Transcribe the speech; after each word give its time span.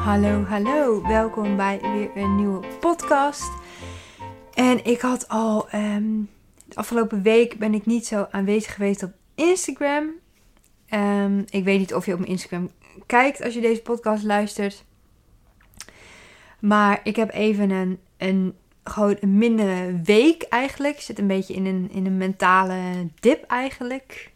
Hallo, 0.00 0.44
hallo. 0.44 1.02
Welkom 1.02 1.56
bij 1.56 1.80
weer 1.80 2.22
een 2.22 2.36
nieuwe 2.36 2.66
podcast. 2.80 3.52
En 4.54 4.84
ik 4.84 5.00
had 5.00 5.28
al 5.28 5.68
ehm, 5.68 6.20
de 6.64 6.74
afgelopen 6.74 7.22
week 7.22 7.58
ben 7.58 7.74
ik 7.74 7.86
niet 7.86 8.06
zo 8.06 8.26
aanwezig 8.30 8.74
geweest 8.74 9.02
op 9.02 9.12
Instagram. 9.34 10.10
Ehm, 10.88 11.42
ik 11.50 11.64
weet 11.64 11.78
niet 11.78 11.94
of 11.94 12.06
je 12.06 12.12
op 12.12 12.18
mijn 12.18 12.30
Instagram 12.30 12.70
kijkt 13.06 13.42
als 13.42 13.54
je 13.54 13.60
deze 13.60 13.82
podcast 13.82 14.24
luistert. 14.24 14.84
Maar 16.60 17.00
ik 17.02 17.16
heb 17.16 17.32
even 17.32 17.70
een, 17.70 17.98
een, 18.16 18.54
gewoon 18.84 19.16
een 19.20 19.38
mindere 19.38 20.00
week 20.04 20.42
eigenlijk. 20.42 20.94
Ik 20.94 21.02
zit 21.02 21.18
een 21.18 21.26
beetje 21.26 21.54
in 21.54 21.66
een, 21.66 21.88
in 21.92 22.06
een 22.06 22.16
mentale 22.16 23.08
dip 23.20 23.44
eigenlijk 23.44 24.29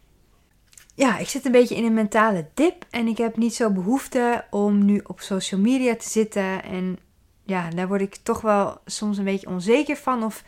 ja, 0.95 1.17
ik 1.17 1.29
zit 1.29 1.45
een 1.45 1.51
beetje 1.51 1.75
in 1.75 1.85
een 1.85 1.93
mentale 1.93 2.47
dip 2.53 2.85
en 2.89 3.07
ik 3.07 3.17
heb 3.17 3.37
niet 3.37 3.55
zo 3.55 3.69
behoefte 3.69 4.45
om 4.49 4.85
nu 4.85 5.01
op 5.07 5.19
social 5.19 5.61
media 5.61 5.95
te 5.95 6.09
zitten. 6.09 6.63
En 6.63 6.97
ja, 7.43 7.69
daar 7.69 7.87
word 7.87 8.01
ik 8.01 8.15
toch 8.15 8.41
wel 8.41 8.77
soms 8.85 9.17
een 9.17 9.23
beetje 9.23 9.47
onzeker 9.47 9.97
van. 9.97 10.23
Of 10.23 10.43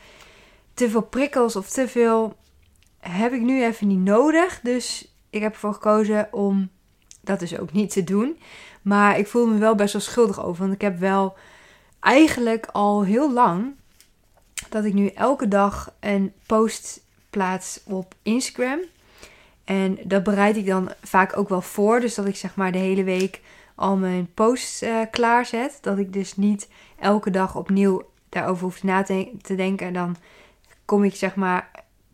te 0.73 0.89
veel 0.89 1.01
prikkels 1.01 1.55
of 1.55 1.69
te 1.69 1.87
veel 1.87 2.35
heb 2.99 3.33
ik 3.33 3.41
nu 3.41 3.63
even 3.63 3.87
niet 3.87 3.99
nodig. 3.99 4.59
Dus 4.63 5.13
ik 5.29 5.41
heb 5.41 5.53
ervoor 5.53 5.73
gekozen 5.73 6.27
om 6.31 6.69
dat 7.21 7.39
dus 7.39 7.59
ook 7.59 7.71
niet 7.71 7.91
te 7.91 8.03
doen. 8.03 8.37
Maar 8.81 9.19
ik 9.19 9.27
voel 9.27 9.47
me 9.47 9.57
wel 9.57 9.75
best 9.75 9.93
wel 9.93 10.01
schuldig 10.01 10.43
over. 10.43 10.61
Want 10.61 10.73
ik 10.73 10.81
heb 10.81 10.99
wel 10.99 11.35
eigenlijk 11.99 12.65
al 12.71 13.03
heel 13.03 13.33
lang 13.33 13.75
dat 14.69 14.83
ik 14.83 14.93
nu 14.93 15.07
elke 15.07 15.47
dag 15.47 15.93
een 15.99 16.33
post 16.45 17.01
plaats 17.29 17.79
op 17.85 18.15
Instagram. 18.21 18.79
En 19.67 19.97
dat 20.03 20.23
bereid 20.23 20.57
ik 20.57 20.65
dan 20.65 20.91
vaak 21.03 21.37
ook 21.37 21.49
wel 21.49 21.61
voor. 21.61 21.99
Dus 21.99 22.15
dat 22.15 22.27
ik 22.27 22.35
zeg 22.35 22.55
maar 22.55 22.71
de 22.71 22.77
hele 22.77 23.03
week 23.03 23.41
al 23.75 23.97
mijn 23.97 24.33
posts 24.33 24.83
uh, 24.83 25.01
klaarzet. 25.11 25.77
Dat 25.81 25.97
ik 25.97 26.13
dus 26.13 26.35
niet 26.35 26.69
elke 26.99 27.29
dag 27.29 27.55
opnieuw 27.55 28.09
daarover 28.29 28.63
hoef 28.63 28.83
na 28.83 29.03
te 29.03 29.55
denken. 29.55 29.87
En 29.87 29.93
dan 29.93 30.15
kom 30.85 31.03
ik 31.03 31.15
zeg 31.15 31.35
maar 31.35 31.71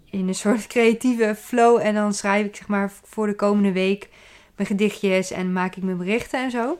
in 0.09 0.27
een 0.27 0.35
soort 0.35 0.67
creatieve 0.73 1.35
flow. 1.35 1.79
En 1.81 1.93
dan 1.93 2.13
schrijf 2.13 2.45
ik 2.45 2.55
zeg 2.55 2.67
maar 2.67 2.91
voor 3.03 3.27
de 3.27 3.35
komende 3.35 3.71
week 3.71 4.09
mijn 4.55 4.67
gedichtjes 4.67 5.31
en 5.31 5.53
maak 5.53 5.75
ik 5.75 5.83
mijn 5.83 5.97
berichten 5.97 6.43
en 6.43 6.51
zo. 6.51 6.79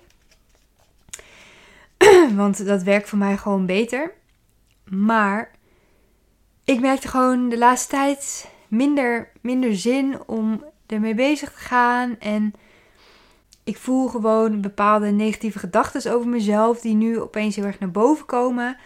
Want 2.36 2.66
dat 2.66 2.84
werkt 2.84 3.10
voor 3.10 3.18
mij 3.18 3.38
gewoon 3.38 3.66
beter. 3.66 4.12
Maar 4.84 5.52
ik 6.64 6.80
merkte 6.80 7.08
gewoon 7.08 7.50
de 7.50 7.58
laatste 7.58 7.90
tijd 7.90 8.52
minder, 8.74 9.32
minder 9.42 9.76
zin 9.76 10.18
om 10.28 10.64
ermee 10.88 11.16
bezig 11.16 11.52
te 11.52 11.60
gaan. 11.60 12.20
En 12.20 12.54
ik 13.64 13.78
voel 13.78 14.08
gewoon 14.08 14.62
bepaalde 14.62 15.12
negatieve 15.12 15.60
gedachten 15.60 16.14
over 16.14 16.28
mezelf 16.28 16.82
die 16.82 16.96
nu 16.96 17.20
opeens 17.20 17.56
heel 17.56 17.66
erg 17.66 17.80
naar 17.80 17.92
boven 17.92 18.26
komen. 18.26 18.78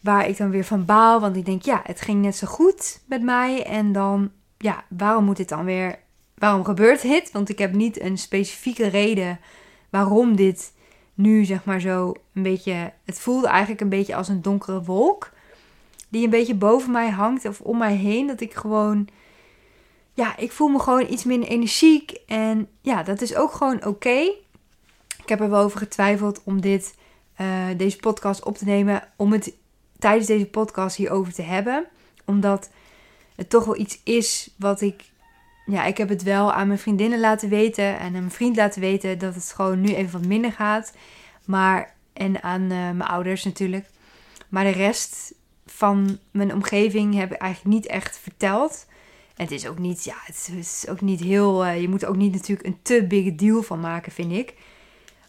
Waar 0.00 0.28
ik 0.28 0.36
dan 0.36 0.50
weer 0.50 0.64
van 0.64 0.84
baal, 0.84 1.20
want 1.20 1.36
ik 1.36 1.44
denk, 1.44 1.62
ja, 1.62 1.80
het 1.84 2.00
ging 2.00 2.22
net 2.22 2.36
zo 2.36 2.46
goed 2.46 3.00
met 3.06 3.22
mij. 3.22 3.64
En 3.64 3.92
dan, 3.92 4.30
ja, 4.58 4.84
waarom 4.88 5.24
moet 5.24 5.36
dit 5.36 5.48
dan 5.48 5.64
weer, 5.64 5.98
waarom 6.34 6.64
gebeurt 6.64 7.02
dit? 7.02 7.30
Want 7.32 7.48
ik 7.48 7.58
heb 7.58 7.72
niet 7.72 8.00
een 8.00 8.18
specifieke 8.18 8.86
reden 8.86 9.40
waarom 9.90 10.36
dit 10.36 10.72
nu, 11.14 11.44
zeg 11.44 11.64
maar 11.64 11.80
zo, 11.80 12.14
een 12.34 12.42
beetje, 12.42 12.92
het 13.04 13.20
voelde 13.20 13.46
eigenlijk 13.46 13.80
een 13.80 13.88
beetje 13.88 14.14
als 14.14 14.28
een 14.28 14.42
donkere 14.42 14.82
wolk. 14.82 15.30
Die 16.12 16.24
een 16.24 16.30
beetje 16.30 16.54
boven 16.54 16.90
mij 16.90 17.10
hangt 17.10 17.44
of 17.44 17.60
om 17.60 17.78
mij 17.78 17.94
heen. 17.94 18.26
Dat 18.26 18.40
ik 18.40 18.54
gewoon 18.54 19.08
ja, 20.14 20.36
ik 20.36 20.52
voel 20.52 20.68
me 20.68 20.78
gewoon 20.78 21.06
iets 21.10 21.24
minder 21.24 21.48
energiek. 21.48 22.10
En 22.26 22.68
ja, 22.80 23.02
dat 23.02 23.20
is 23.20 23.34
ook 23.34 23.52
gewoon 23.52 23.84
oké. 23.84 24.18
Ik 25.22 25.28
heb 25.28 25.40
er 25.40 25.50
wel 25.50 25.62
over 25.64 25.78
getwijfeld 25.78 26.40
om 26.44 26.60
dit, 26.60 26.94
uh, 27.40 27.66
deze 27.76 27.96
podcast 27.96 28.44
op 28.44 28.58
te 28.58 28.64
nemen. 28.64 29.02
Om 29.16 29.32
het 29.32 29.52
tijdens 29.98 30.26
deze 30.26 30.46
podcast 30.46 30.96
hierover 30.96 31.32
te 31.32 31.42
hebben. 31.42 31.86
Omdat 32.24 32.70
het 33.36 33.50
toch 33.50 33.64
wel 33.64 33.78
iets 33.78 34.00
is 34.04 34.54
wat 34.58 34.80
ik. 34.80 35.10
Ja, 35.66 35.84
ik 35.84 35.96
heb 35.96 36.08
het 36.08 36.22
wel 36.22 36.52
aan 36.52 36.66
mijn 36.66 36.78
vriendinnen 36.78 37.20
laten 37.20 37.48
weten. 37.48 37.98
En 37.98 38.06
aan 38.06 38.12
mijn 38.12 38.30
vriend 38.30 38.56
laten 38.56 38.80
weten 38.80 39.18
dat 39.18 39.34
het 39.34 39.52
gewoon 39.56 39.80
nu 39.80 39.94
even 39.94 40.12
wat 40.20 40.28
minder 40.28 40.52
gaat. 40.52 40.94
Maar. 41.44 42.00
En 42.12 42.42
aan 42.42 42.62
uh, 42.62 42.68
mijn 42.68 43.02
ouders 43.02 43.44
natuurlijk. 43.44 43.86
Maar 44.48 44.64
de 44.64 44.70
rest 44.70 45.34
van 45.74 46.18
mijn 46.30 46.54
omgeving 46.54 47.14
heb 47.14 47.32
ik 47.32 47.38
eigenlijk 47.38 47.74
niet 47.74 47.86
echt 47.86 48.18
verteld 48.18 48.86
het 49.42 49.50
is 49.50 49.66
ook 49.66 49.78
niet, 49.78 50.04
ja, 50.04 50.16
het 50.24 50.50
is 50.56 50.84
ook 50.88 51.00
niet 51.00 51.20
heel. 51.20 51.66
Uh, 51.66 51.80
je 51.80 51.88
moet 51.88 52.02
er 52.02 52.08
ook 52.08 52.16
niet 52.16 52.32
natuurlijk 52.32 52.66
een 52.66 52.78
te 52.82 53.04
big 53.08 53.34
deal 53.34 53.62
van 53.62 53.80
maken, 53.80 54.12
vind 54.12 54.32
ik. 54.32 54.54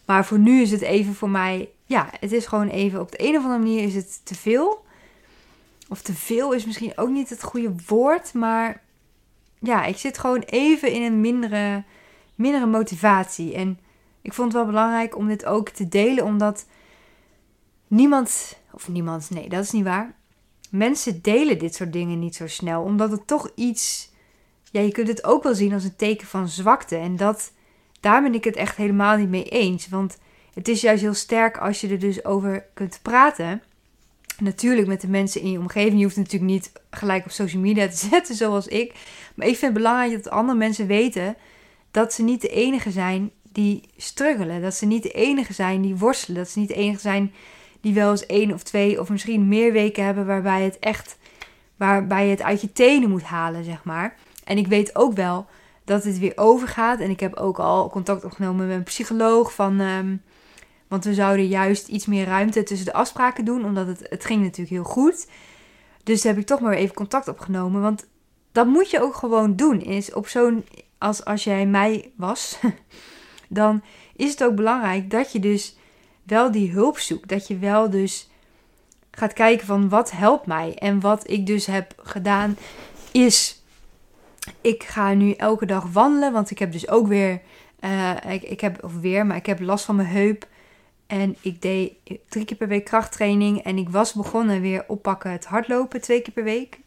Maar 0.04 0.24
voor 0.24 0.38
nu 0.38 0.60
is 0.60 0.70
het 0.70 0.80
even 0.80 1.14
voor 1.14 1.30
mij. 1.30 1.68
Ja, 1.86 2.08
het 2.20 2.32
is 2.32 2.46
gewoon 2.46 2.68
even. 2.68 3.00
Op 3.00 3.10
de 3.10 3.28
een 3.28 3.36
of 3.36 3.42
andere 3.42 3.62
manier 3.62 3.82
is 3.82 3.94
het 3.94 4.20
te 4.24 4.34
veel. 4.34 4.84
Of 5.88 6.02
te 6.02 6.14
veel 6.14 6.52
is 6.52 6.64
misschien 6.64 6.96
ook 6.96 7.08
niet 7.08 7.28
het 7.28 7.42
goede 7.42 7.74
woord. 7.86 8.34
Maar 8.34 8.82
ja, 9.58 9.84
ik 9.84 9.96
zit 9.96 10.18
gewoon 10.18 10.40
even 10.40 10.92
in 10.92 11.02
een 11.02 11.20
mindere, 11.20 11.84
mindere 12.34 12.66
motivatie. 12.66 13.54
En 13.54 13.78
ik 14.22 14.32
vond 14.32 14.52
het 14.52 14.62
wel 14.62 14.70
belangrijk 14.70 15.16
om 15.16 15.28
dit 15.28 15.44
ook 15.44 15.68
te 15.68 15.88
delen, 15.88 16.24
omdat 16.24 16.66
niemand. 17.86 18.58
Of 18.72 18.88
niemand, 18.88 19.30
nee, 19.30 19.48
dat 19.48 19.64
is 19.64 19.70
niet 19.70 19.84
waar 19.84 20.14
mensen 20.74 21.22
delen 21.22 21.58
dit 21.58 21.74
soort 21.74 21.92
dingen 21.92 22.18
niet 22.18 22.34
zo 22.34 22.46
snel, 22.46 22.82
omdat 22.82 23.10
het 23.10 23.26
toch 23.26 23.50
iets. 23.54 24.12
Ja, 24.70 24.80
je 24.80 24.92
kunt 24.92 25.08
het 25.08 25.24
ook 25.24 25.42
wel 25.42 25.54
zien 25.54 25.72
als 25.72 25.84
een 25.84 25.96
teken 25.96 26.26
van 26.26 26.48
zwakte. 26.48 26.96
En 26.96 27.16
dat, 27.16 27.52
daar 28.00 28.22
ben 28.22 28.34
ik 28.34 28.44
het 28.44 28.56
echt 28.56 28.76
helemaal 28.76 29.16
niet 29.16 29.28
mee 29.28 29.44
eens. 29.44 29.88
Want 29.88 30.18
het 30.54 30.68
is 30.68 30.80
juist 30.80 31.02
heel 31.02 31.14
sterk 31.14 31.58
als 31.58 31.80
je 31.80 31.88
er 31.88 31.98
dus 31.98 32.24
over 32.24 32.66
kunt 32.74 32.98
praten. 33.02 33.62
Natuurlijk 34.38 34.88
met 34.88 35.00
de 35.00 35.08
mensen 35.08 35.40
in 35.40 35.50
je 35.50 35.58
omgeving. 35.58 35.98
Je 35.98 36.04
hoeft 36.04 36.16
natuurlijk 36.16 36.52
niet 36.52 36.72
gelijk 36.90 37.24
op 37.24 37.30
social 37.30 37.62
media 37.62 37.88
te 37.88 37.96
zetten 38.10 38.34
zoals 38.34 38.66
ik. 38.66 38.94
Maar 39.34 39.46
ik 39.46 39.56
vind 39.56 39.72
het 39.72 39.82
belangrijk 39.82 40.22
dat 40.22 40.32
andere 40.32 40.58
mensen 40.58 40.86
weten 40.86 41.36
dat 41.90 42.12
ze 42.12 42.22
niet 42.22 42.40
de 42.40 42.48
enige 42.48 42.90
zijn 42.90 43.30
die 43.52 43.82
struggelen. 43.96 44.62
Dat 44.62 44.74
ze 44.74 44.86
niet 44.86 45.02
de 45.02 45.10
enige 45.10 45.52
zijn 45.52 45.82
die 45.82 45.96
worstelen. 45.96 46.42
Dat 46.42 46.50
ze 46.50 46.58
niet 46.58 46.68
de 46.68 46.74
enige 46.74 47.00
zijn 47.00 47.32
die 47.84 47.94
wel 47.94 48.10
eens 48.10 48.26
één 48.26 48.52
of 48.52 48.62
twee 48.62 49.00
of 49.00 49.08
misschien 49.08 49.48
meer 49.48 49.72
weken 49.72 50.04
hebben 50.04 50.26
waarbij 50.26 50.62
het 50.62 50.78
echt, 50.78 51.18
waarbij 51.76 52.24
je 52.24 52.30
het 52.30 52.42
uit 52.42 52.60
je 52.60 52.72
tenen 52.72 53.10
moet 53.10 53.22
halen, 53.22 53.64
zeg 53.64 53.84
maar. 53.84 54.16
En 54.44 54.58
ik 54.58 54.66
weet 54.66 54.96
ook 54.96 55.14
wel 55.14 55.46
dat 55.84 56.04
het 56.04 56.18
weer 56.18 56.32
overgaat. 56.36 57.00
En 57.00 57.10
ik 57.10 57.20
heb 57.20 57.34
ook 57.34 57.58
al 57.58 57.90
contact 57.90 58.24
opgenomen 58.24 58.66
met 58.66 58.76
een 58.76 58.82
psycholoog 58.82 59.54
van. 59.54 59.80
Um, 59.80 60.22
want 60.88 61.04
we 61.04 61.14
zouden 61.14 61.46
juist 61.46 61.88
iets 61.88 62.06
meer 62.06 62.24
ruimte 62.24 62.62
tussen 62.62 62.86
de 62.86 62.92
afspraken 62.92 63.44
doen, 63.44 63.64
omdat 63.64 63.86
het, 63.86 64.06
het 64.08 64.24
ging 64.24 64.42
natuurlijk 64.42 64.70
heel 64.70 64.84
goed. 64.84 65.28
Dus 66.02 66.22
heb 66.22 66.38
ik 66.38 66.46
toch 66.46 66.60
maar 66.60 66.74
even 66.74 66.94
contact 66.94 67.28
opgenomen. 67.28 67.80
Want 67.80 68.06
dat 68.52 68.66
moet 68.66 68.90
je 68.90 69.00
ook 69.00 69.14
gewoon 69.14 69.56
doen. 69.56 69.80
Is 69.80 70.12
op 70.12 70.28
zo'n. 70.28 70.64
Als, 70.98 71.24
als 71.24 71.44
jij 71.44 71.66
mij 71.66 72.12
was, 72.16 72.58
dan 73.48 73.82
is 74.16 74.30
het 74.30 74.44
ook 74.44 74.54
belangrijk 74.54 75.10
dat 75.10 75.32
je 75.32 75.40
dus 75.40 75.76
wel 76.26 76.50
die 76.50 76.70
hulp 76.70 76.98
zoekt. 76.98 77.28
Dat 77.28 77.46
je 77.46 77.58
wel 77.58 77.90
dus 77.90 78.28
gaat 79.10 79.32
kijken 79.32 79.66
van 79.66 79.88
wat 79.88 80.10
helpt 80.10 80.46
mij. 80.46 80.74
En 80.74 81.00
wat 81.00 81.30
ik 81.30 81.46
dus 81.46 81.66
heb 81.66 81.94
gedaan 82.02 82.56
is, 83.12 83.62
ik 84.60 84.82
ga 84.82 85.12
nu 85.12 85.32
elke 85.32 85.66
dag 85.66 85.92
wandelen. 85.92 86.32
Want 86.32 86.50
ik 86.50 86.58
heb 86.58 86.72
dus 86.72 86.88
ook 86.88 87.06
weer, 87.06 87.40
uh, 87.80 88.10
ik, 88.28 88.42
ik 88.42 88.60
heb, 88.60 88.84
of 88.84 89.00
weer, 89.00 89.26
maar 89.26 89.36
ik 89.36 89.46
heb 89.46 89.60
last 89.60 89.84
van 89.84 89.96
mijn 89.96 90.08
heup. 90.08 90.46
En 91.06 91.36
ik 91.40 91.62
deed 91.62 91.92
drie 92.28 92.44
keer 92.44 92.56
per 92.56 92.68
week 92.68 92.84
krachttraining. 92.84 93.62
En 93.62 93.78
ik 93.78 93.88
was 93.88 94.12
begonnen 94.12 94.60
weer 94.60 94.84
oppakken 94.86 95.30
het 95.30 95.44
hardlopen 95.44 96.00
twee 96.00 96.20
keer 96.20 96.34
per 96.34 96.44
week. 96.44 96.78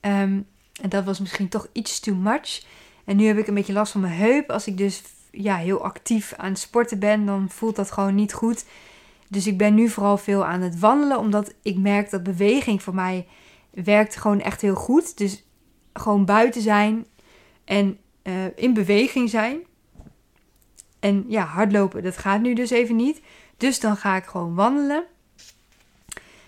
Ehm, 0.00 0.40
en 0.82 0.88
dat 0.88 1.04
was 1.04 1.20
misschien 1.20 1.48
toch 1.48 1.68
iets 1.72 2.00
too 2.00 2.14
much. 2.14 2.64
En 3.04 3.16
nu 3.16 3.26
heb 3.26 3.38
ik 3.38 3.46
een 3.46 3.54
beetje 3.54 3.72
last 3.72 3.92
van 3.92 4.00
mijn 4.00 4.12
heup. 4.12 4.50
Als 4.50 4.66
ik 4.66 4.76
dus 4.76 5.02
ja, 5.42 5.56
heel 5.56 5.84
actief 5.84 6.34
aan 6.36 6.50
het 6.50 6.58
sporten 6.58 6.98
ben, 6.98 7.26
dan 7.26 7.48
voelt 7.50 7.76
dat 7.76 7.90
gewoon 7.90 8.14
niet 8.14 8.32
goed. 8.32 8.64
Dus 9.28 9.46
ik 9.46 9.58
ben 9.58 9.74
nu 9.74 9.88
vooral 9.88 10.18
veel 10.18 10.44
aan 10.44 10.60
het 10.60 10.78
wandelen, 10.78 11.18
omdat 11.18 11.54
ik 11.62 11.76
merk 11.76 12.10
dat 12.10 12.22
beweging 12.22 12.82
voor 12.82 12.94
mij 12.94 13.26
werkt 13.70 14.16
gewoon 14.16 14.40
echt 14.40 14.60
heel 14.60 14.74
goed. 14.74 15.18
Dus 15.18 15.44
gewoon 15.92 16.24
buiten 16.24 16.62
zijn 16.62 17.06
en 17.64 17.98
uh, 18.22 18.34
in 18.54 18.74
beweging 18.74 19.30
zijn. 19.30 19.58
En 21.00 21.24
ja, 21.28 21.44
hardlopen, 21.44 22.02
dat 22.02 22.16
gaat 22.16 22.40
nu 22.40 22.54
dus 22.54 22.70
even 22.70 22.96
niet. 22.96 23.20
Dus 23.56 23.80
dan 23.80 23.96
ga 23.96 24.16
ik 24.16 24.24
gewoon 24.24 24.54
wandelen. 24.54 25.04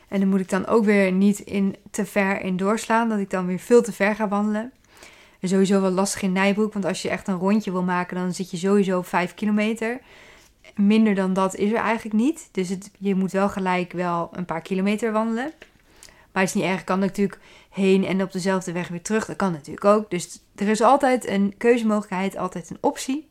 En 0.09 0.21
dan 0.21 0.29
moet 0.29 0.41
ik 0.41 0.49
dan 0.49 0.67
ook 0.67 0.85
weer 0.85 1.13
niet 1.13 1.39
in 1.39 1.77
te 1.91 2.07
ver 2.07 2.41
in 2.41 2.57
doorslaan, 2.57 3.09
dat 3.09 3.19
ik 3.19 3.31
dan 3.31 3.47
weer 3.47 3.59
veel 3.59 3.83
te 3.83 3.93
ver 3.93 4.15
ga 4.15 4.29
wandelen 4.29 4.73
sowieso 5.41 5.81
wel 5.81 5.91
lastig 5.91 6.23
in 6.23 6.33
Nijbroek. 6.33 6.73
Want 6.73 6.85
als 6.85 7.03
je 7.03 7.09
echt 7.09 7.29
een 7.29 7.39
rondje 7.39 7.73
wil 7.73 7.83
maken, 7.83 8.17
dan 8.17 8.35
zit 8.35 8.51
je 8.51 8.57
sowieso 8.57 8.99
op 8.99 9.07
5 9.07 9.35
kilometer. 9.35 10.01
Minder 10.75 11.15
dan 11.15 11.33
dat 11.33 11.57
is 11.57 11.71
er 11.71 11.77
eigenlijk 11.77 12.17
niet. 12.17 12.49
Dus 12.53 12.77
je 12.99 13.15
moet 13.15 13.33
wel 13.33 13.49
gelijk 13.49 13.93
wel 13.93 14.29
een 14.33 14.45
paar 14.45 14.63
kilometer 14.63 15.13
wandelen. 15.13 15.53
Maar 16.33 16.43
het 16.43 16.55
is 16.55 16.63
niet 16.63 16.71
erg. 16.71 16.85
Kan 16.85 16.99
natuurlijk 16.99 17.39
heen 17.71 18.05
en 18.05 18.23
op 18.23 18.33
dezelfde 18.33 18.73
weg 18.73 18.89
weer 18.89 19.03
terug. 19.03 19.27
Dat 19.27 19.37
kan 19.37 19.53
natuurlijk 19.53 19.85
ook. 19.85 20.11
Dus 20.11 20.41
er 20.55 20.69
is 20.69 20.81
altijd 20.81 21.27
een 21.27 21.55
keuzemogelijkheid, 21.59 22.37
altijd 22.37 22.71
een 22.71 22.79
optie. 22.81 23.29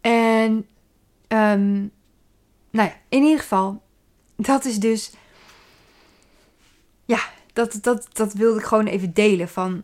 En 0.00 0.66
um, 1.28 1.92
nou 2.70 2.88
ja, 2.88 2.94
in 3.08 3.22
ieder 3.22 3.40
geval, 3.40 3.82
dat 4.36 4.64
is 4.64 4.78
dus. 4.78 5.12
Ja, 7.04 7.20
dat, 7.52 7.78
dat, 7.80 8.08
dat 8.12 8.32
wilde 8.32 8.58
ik 8.58 8.64
gewoon 8.64 8.86
even 8.86 9.14
delen. 9.14 9.48
Van 9.48 9.82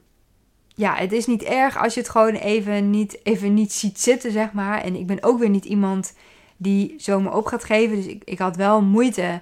ja, 0.79 0.95
het 0.95 1.13
is 1.13 1.27
niet 1.27 1.43
erg 1.43 1.79
als 1.79 1.95
je 1.95 2.01
het 2.01 2.09
gewoon 2.09 2.35
even 2.35 2.91
niet, 2.91 3.19
even 3.23 3.55
niet 3.55 3.73
ziet 3.73 4.01
zitten, 4.01 4.33
zeg 4.33 4.53
maar. 4.53 4.81
En 4.81 4.95
ik 4.95 5.07
ben 5.07 5.23
ook 5.23 5.39
weer 5.39 5.49
niet 5.49 5.65
iemand 5.65 6.15
die 6.57 6.95
zomaar 6.97 7.37
op 7.37 7.47
gaat 7.47 7.65
geven. 7.65 7.97
Dus 7.97 8.07
ik, 8.07 8.23
ik 8.25 8.39
had 8.39 8.57
wel 8.57 8.83
moeite 8.83 9.41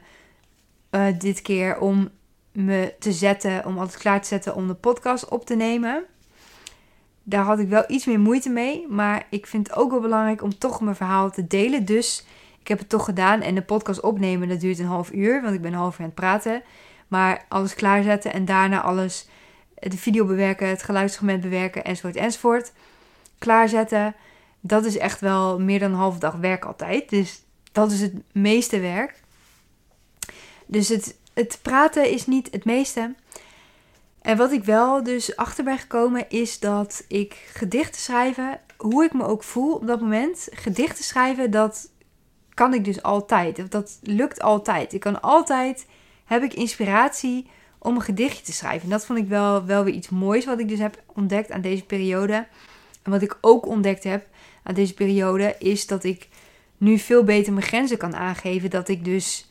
uh, 0.91 1.07
dit 1.19 1.43
keer 1.43 1.79
om 1.79 2.09
me 2.53 2.95
te 2.99 3.13
zetten, 3.13 3.65
om 3.65 3.79
alles 3.79 3.97
klaar 3.97 4.21
te 4.21 4.29
zetten 4.29 4.55
om 4.55 4.67
de 4.67 4.75
podcast 4.75 5.29
op 5.29 5.47
te 5.47 5.55
nemen. 5.55 6.05
Daar 7.23 7.45
had 7.45 7.59
ik 7.59 7.69
wel 7.69 7.85
iets 7.87 8.05
meer 8.05 8.21
moeite 8.21 8.51
mee. 8.51 8.87
Maar 8.89 9.27
ik 9.31 9.47
vind 9.47 9.69
het 9.69 9.77
ook 9.77 9.91
wel 9.91 10.01
belangrijk 10.01 10.43
om 10.43 10.59
toch 10.59 10.81
mijn 10.81 10.97
verhaal 10.97 11.31
te 11.31 11.47
delen. 11.47 11.85
Dus 11.85 12.27
ik 12.61 12.69
heb 12.69 12.79
het 12.79 12.89
toch 12.89 13.05
gedaan. 13.05 13.41
En 13.41 13.55
de 13.55 13.63
podcast 13.63 14.01
opnemen, 14.01 14.49
dat 14.49 14.61
duurt 14.61 14.79
een 14.79 14.87
half 14.87 15.13
uur. 15.13 15.43
Want 15.43 15.55
ik 15.55 15.61
ben 15.63 15.73
een 15.73 15.79
half 15.79 15.95
uur 15.95 16.01
aan 16.01 16.07
het 16.07 16.15
praten. 16.15 16.63
Maar 17.09 17.45
alles 17.49 17.75
klaarzetten 17.75 18.33
en 18.33 18.45
daarna 18.45 18.83
alles, 18.83 19.29
de 19.79 19.99
video 19.99 20.25
bewerken, 20.25 20.69
het 20.69 20.83
geluidsfragment 20.83 21.41
bewerken, 21.41 21.85
enzovoort, 21.85 22.17
enzovoort. 22.17 22.73
Klaarzetten. 23.39 24.15
Dat 24.61 24.85
is 24.85 24.99
echt 24.99 25.21
wel 25.21 25.61
meer 25.61 25.79
dan 25.79 25.91
een 25.91 25.97
halve 25.97 26.19
dag 26.19 26.35
werk 26.35 26.65
altijd. 26.65 27.09
Dus 27.09 27.43
dat 27.73 27.93
is 27.93 28.01
het 28.01 28.15
meeste 28.33 28.81
werk. 28.81 29.21
Dus 30.67 30.89
het, 30.89 31.17
het 31.35 31.59
praten 31.63 32.11
is 32.11 32.27
niet 32.27 32.49
het 32.51 32.65
meeste. 32.65 33.15
En 34.23 34.37
wat 34.37 34.53
ik 34.53 34.65
wel 34.65 35.03
dus 35.03 35.37
achter 35.37 35.65
ben 35.65 35.79
gekomen 35.79 36.29
is 36.29 36.59
dat 36.59 37.05
ik 37.09 37.49
gedichten 37.53 38.01
schrijven, 38.01 38.61
hoe 38.77 39.05
ik 39.05 39.13
me 39.13 39.25
ook 39.25 39.43
voel 39.43 39.75
op 39.75 39.87
dat 39.87 40.01
moment, 40.01 40.49
gedichten 40.51 41.05
schrijven, 41.05 41.51
dat 41.51 41.91
kan 42.55 42.75
ik 42.75 42.85
dus 42.85 43.03
altijd. 43.03 43.71
Dat 43.71 43.99
lukt 44.03 44.41
altijd. 44.41 44.93
Ik 44.93 45.01
kan 45.01 45.23
altijd, 45.23 45.87
heb 46.25 46.43
ik 46.43 46.55
inspiratie 46.55 47.51
om 47.87 47.95
een 47.95 48.03
gedichtje 48.03 48.45
te 48.45 48.53
schrijven. 48.53 48.83
En 48.83 48.89
dat 48.89 49.07
vond 49.07 49.19
ik 49.19 49.29
wel, 49.29 49.65
wel 49.65 49.85
weer 49.85 49.95
iets 49.95 50.09
moois 50.09 50.45
wat 50.45 50.59
ik 50.59 50.69
dus 50.69 50.79
heb 50.79 51.03
ontdekt 51.07 51.51
aan 51.51 51.61
deze 51.61 51.85
periode. 51.85 52.47
En 53.03 53.11
wat 53.11 53.23
ik 53.23 53.39
ook 53.41 53.67
ontdekt 53.67 54.05
heb 54.05 54.27
aan 54.63 54.75
deze 54.75 54.95
periode 54.95 55.55
is 55.59 55.87
dat 55.87 56.05
ik 56.05 56.29
nu 56.77 56.99
veel 56.99 57.25
beter 57.25 57.53
mijn 57.53 57.67
grenzen 57.67 57.97
kan 57.97 58.17
aangeven. 58.17 58.71
Dat 58.71 58.89
ik 58.89 59.05
dus 59.05 59.51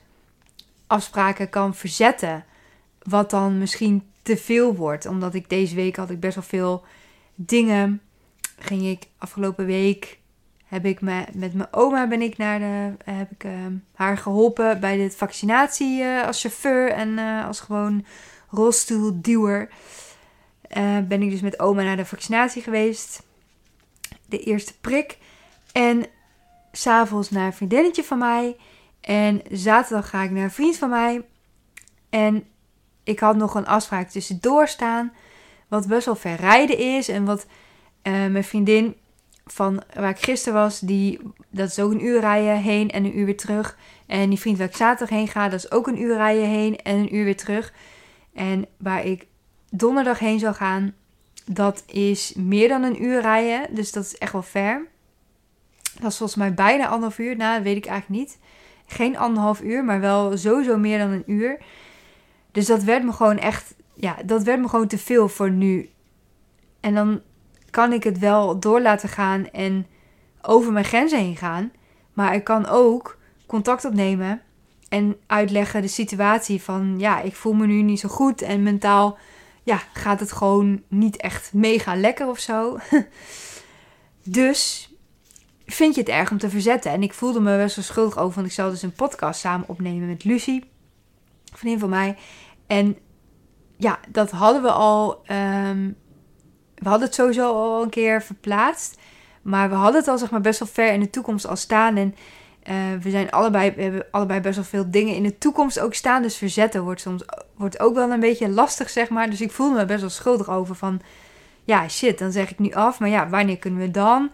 afspraken 0.88 1.50
kan 1.50 1.76
verzetten. 1.76 2.46
Wat 3.04 3.30
dan 3.30 3.58
misschien 3.58 4.04
te 4.22 4.38
veel 4.38 4.76
wordt. 4.76 5.06
Omdat 5.06 5.34
ik 5.34 5.50
deze 5.50 5.76
week 5.76 5.96
had 5.96 6.10
ik 6.10 6.20
best 6.20 6.36
wel 6.36 6.44
veel 6.44 6.84
dingen. 7.36 8.02
Ging 8.60 8.84
ik 8.84 9.08
afgelopen 9.18 9.66
week 9.66 10.20
heb 10.76 10.86
ik 10.86 11.02
me, 11.02 11.26
met 11.34 11.54
mijn 11.54 11.74
oma 11.74 12.08
ben 12.08 12.22
ik 12.22 12.38
naar 12.38 12.60
de, 12.60 12.94
heb 13.12 13.32
ik 13.32 13.44
uh, 13.44 13.52
haar 13.94 14.18
geholpen 14.18 14.80
bij 14.80 14.98
de 14.98 15.12
vaccinatie 15.12 16.02
uh, 16.02 16.26
als 16.26 16.42
chauffeur 16.42 16.92
en 16.92 17.10
uh, 17.10 17.48
als 17.48 17.60
gewoon 17.60 18.06
rolstoelduwer. 18.50 19.70
ben 21.08 21.22
ik 21.22 21.30
dus 21.30 21.42
met 21.42 21.60
oma 21.60 21.84
naar 21.84 21.98
de 21.98 22.06
vaccinatie 22.06 22.62
geweest. 22.62 23.24
De 24.26 24.40
eerste 24.40 24.80
prik. 24.80 25.18
En 25.72 26.06
s'avonds 26.72 27.30
naar 27.30 27.46
een 27.46 27.54
vriendinnetje 27.54 28.04
van 28.04 28.18
mij. 28.18 28.56
En 29.02 29.42
zaterdag 29.52 30.10
ga 30.10 30.22
ik 30.22 30.32
naar 30.32 30.44
een 30.44 30.52
vriend 30.52 30.78
van 30.78 30.90
mij. 30.90 31.26
En 32.10 32.44
ik 33.04 33.20
had 33.20 33.36
nog 33.36 33.56
een 33.56 33.68
afspraak 33.68 34.10
tussendoor 34.10 34.68
staan. 34.68 35.14
Wat 35.68 35.88
best 35.88 36.06
wel 36.06 36.16
ver 36.16 36.36
rijden 36.36 36.78
is. 36.78 37.08
En 37.08 37.26
wat 37.26 37.46
mijn 38.04 38.44
vriendin 38.44 38.96
van 39.46 39.84
waar 39.94 40.10
ik 40.10 40.24
gisteren 40.24 40.60
was, 40.60 40.80
die, 40.80 41.20
dat 41.50 41.70
is 41.70 41.80
ook 41.80 41.92
een 41.92 42.06
uur 42.06 42.20
rijden 42.20 42.58
heen 42.58 42.90
en 42.90 43.06
een 43.06 43.18
uur 43.18 43.26
weer 43.26 43.38
terug. 43.38 43.78
En 44.06 44.30
die 44.30 44.40
vriend 44.40 44.58
waar 44.58 44.68
ik 44.68 44.76
zaterdag 44.76 45.18
heen 45.18 45.28
ga, 45.28 45.50
dat 45.50 45.60
is 45.60 45.72
ook 45.72 45.88
een 45.88 46.02
uur 46.02 46.16
rijden 46.16 46.48
heen 46.48 46.78
en 46.78 46.98
een 46.98 47.16
uur 47.16 47.24
weer 47.24 47.38
terug. 47.38 47.74
En 48.34 48.66
waar 48.78 49.06
ik 49.06 49.28
donderdag 49.70 50.20
heen 50.20 50.40
zou 50.40 50.54
gaan, 50.54 50.94
dat 51.46 51.84
is 51.88 52.34
meer 52.34 52.68
dan 52.68 52.84
een 52.84 53.04
uur 53.04 53.22
rijden. 53.22 53.76
Dus 53.76 53.92
dat 53.92 54.06
is 54.06 54.18
echt 54.18 54.32
wel 54.32 54.44
ver. 54.44 54.88
Dat 56.00 56.12
is 56.12 56.18
volgens 56.18 56.40
mij 56.40 56.54
bijna 56.54 56.84
anderhalf 56.84 57.18
uur. 57.18 57.38
Nou, 57.38 57.56
dat 57.56 57.64
weet 57.64 57.78
ik 57.78 57.86
eigenlijk 57.86 58.22
niet. 58.22 58.38
Geen 58.86 59.18
anderhalf 59.18 59.62
uur, 59.62 59.84
maar 59.84 60.00
wel 60.00 60.38
sowieso 60.38 60.78
meer 60.78 60.98
dan 60.98 61.10
een 61.10 61.24
uur. 61.26 61.58
Dus 62.52 62.66
dat 62.66 62.84
werd 62.84 63.04
me 63.04 63.12
gewoon 63.12 63.38
echt, 63.38 63.76
ja, 63.94 64.18
dat 64.26 64.44
werd 64.44 64.60
me 64.62 64.68
gewoon 64.68 64.88
te 64.88 64.98
veel 64.98 65.30
voor 65.30 65.52
nu. 65.52 65.90
En 66.80 66.94
dan 66.94 67.22
kan 67.76 67.94
ik 67.94 68.04
het 68.04 68.20
wel 68.20 68.60
door 68.60 68.82
laten 68.82 69.10
gaan 69.10 69.50
en 69.50 69.88
over 70.42 70.72
mijn 70.72 70.86
grenzen 70.86 71.20
heen 71.20 71.36
gaan. 71.36 71.72
Maar 72.14 72.36
ik 72.36 72.44
kan 72.44 72.68
ook 72.68 73.18
contact 73.46 73.86
opnemen 73.86 74.42
en 74.90 75.16
uitleggen 75.28 75.82
de 75.82 75.88
situatie 75.88 76.62
van 76.62 76.96
ja, 76.98 77.22
ik 77.22 77.36
voel 77.36 77.54
me 77.54 77.66
nu 77.66 77.82
niet 77.82 78.00
zo 78.00 78.10
goed 78.10 78.42
en 78.42 78.64
mentaal 78.64 79.18
ja, 79.64 79.82
gaat 79.94 80.20
het 80.20 80.32
gewoon 80.32 80.84
niet 80.88 81.18
echt 81.18 81.54
mega 81.54 81.96
lekker 81.96 82.28
of 82.28 82.40
zo. 82.40 82.78
dus 84.40 84.94
vind 85.66 85.96
je 85.96 86.02
het 86.02 86.10
erg 86.10 86.32
om 86.32 86.38
te 86.38 86.50
verzetten? 86.50 86.92
En 86.92 87.04
ik 87.04 87.14
voelde 87.14 87.40
me 87.40 87.58
best 87.58 87.76
wel 87.76 87.86
schuldig 87.86 88.18
over, 88.18 88.36
want 88.36 88.48
ik 88.48 88.54
zou 88.54 88.72
dus 88.72 88.82
een 88.82 88.94
podcast 88.94 89.40
samen 89.40 89.68
opnemen 89.68 90.08
met 90.08 90.24
Lucie, 90.24 90.64
vriendin 91.54 91.80
van 91.80 91.90
mij. 91.90 92.18
En 92.68 92.98
ja, 93.78 94.00
dat 94.10 94.32
hadden 94.32 94.62
we 94.62 94.72
al 94.72 95.22
ehm, 95.26 95.90
we 96.76 96.90
hadden 96.90 97.08
het 97.08 97.16
sowieso 97.16 97.54
al 97.54 97.84
een 97.84 97.90
keer 97.90 98.22
verplaatst. 98.22 98.98
Maar 99.42 99.70
we 99.70 99.76
hadden 99.76 100.00
het 100.00 100.08
al 100.08 100.18
zeg 100.18 100.32
maar 100.32 100.42
best 100.42 100.60
wel 100.60 100.68
ver 100.68 100.94
in 100.94 101.00
de 101.00 101.10
toekomst 101.10 101.48
al 101.48 101.56
staan. 101.56 101.98
En 101.98 102.16
uh, 102.70 102.76
we 103.02 103.10
zijn 103.10 103.32
allebei, 103.32 103.72
we 103.72 103.82
hebben 103.82 104.06
allebei 104.12 104.40
best 104.40 104.56
wel 104.56 104.66
veel 104.66 104.92
dingen 104.92 105.16
in 105.16 105.24
de 105.24 105.38
toekomst 105.38 105.80
ook 105.80 105.94
staan. 105.94 106.22
Dus 106.22 106.38
verzetten 106.38 106.84
wordt 106.84 107.02
soms 107.02 107.24
wordt 107.56 107.80
ook 107.80 107.96
wel 107.96 108.12
een 108.12 108.20
beetje 108.20 108.50
lastig, 108.50 108.90
zeg 108.90 109.10
maar. 109.10 109.30
Dus 109.30 109.42
ik 109.42 109.52
voelde 109.52 109.76
me 109.76 109.86
best 109.86 110.02
wel 110.02 110.10
schuldig 110.10 110.50
over 110.50 110.76
van... 110.76 111.02
Ja, 111.64 111.88
shit, 111.88 112.20
dan 112.20 112.32
zeg 112.32 112.52
ik 112.52 112.60
nu 112.60 112.72
af. 112.72 113.00
Maar 113.00 113.10
ja, 113.10 113.30
wanneer 113.30 113.58
kunnen 113.58 113.80
we 113.80 113.92
dan? 113.92 114.32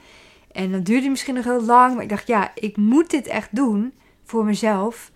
En 0.51 0.71
dan 0.71 0.83
duurde 0.83 1.09
misschien 1.09 1.35
nog 1.35 1.43
heel 1.43 1.63
lang. 1.63 1.93
Maar 1.93 2.03
ik 2.03 2.09
dacht, 2.09 2.27
ja, 2.27 2.51
ik 2.55 2.77
moet 2.77 3.09
dit 3.09 3.27
echt 3.27 3.55
doen 3.55 3.93
voor 4.23 4.45
mezelf. 4.45 5.11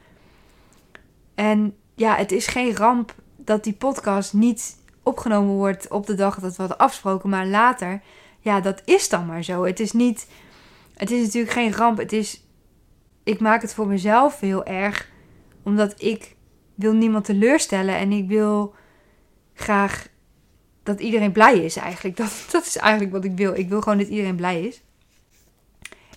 En 1.35 1.75
ja, 1.95 2.15
het 2.15 2.31
is 2.31 2.47
geen 2.47 2.75
ramp 2.75 3.15
dat 3.37 3.63
die 3.63 3.73
podcast 3.73 4.33
niet 4.33 4.77
opgenomen 5.05 5.53
wordt 5.53 5.87
op 5.87 6.05
de 6.05 6.15
dag 6.15 6.39
dat 6.39 6.55
we 6.55 6.61
hadden 6.61 6.77
afgesproken, 6.77 7.29
maar 7.29 7.47
later, 7.47 8.01
ja, 8.39 8.61
dat 8.61 8.81
is 8.85 9.09
dan 9.09 9.25
maar 9.25 9.43
zo. 9.43 9.63
Het 9.63 9.79
is 9.79 9.91
niet, 9.91 10.27
het 10.93 11.11
is 11.11 11.23
natuurlijk 11.23 11.53
geen 11.53 11.73
ramp. 11.73 11.97
Het 11.97 12.13
is, 12.13 12.43
ik 13.23 13.39
maak 13.39 13.61
het 13.61 13.73
voor 13.73 13.87
mezelf 13.87 14.39
heel 14.39 14.65
erg, 14.65 15.09
omdat 15.63 16.01
ik 16.01 16.35
wil 16.75 16.93
niemand 16.93 17.25
teleurstellen 17.25 17.95
en 17.95 18.11
ik 18.11 18.27
wil 18.27 18.75
graag 19.53 20.07
dat 20.83 20.99
iedereen 20.99 21.31
blij 21.31 21.57
is 21.57 21.75
eigenlijk. 21.75 22.17
Dat, 22.23 22.45
dat 22.51 22.65
is 22.65 22.77
eigenlijk 22.77 23.11
wat 23.13 23.25
ik 23.25 23.37
wil. 23.37 23.55
Ik 23.55 23.69
wil 23.69 23.81
gewoon 23.81 23.97
dat 23.97 24.07
iedereen 24.07 24.35
blij 24.35 24.61
is. 24.61 24.81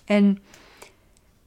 En 0.05 0.37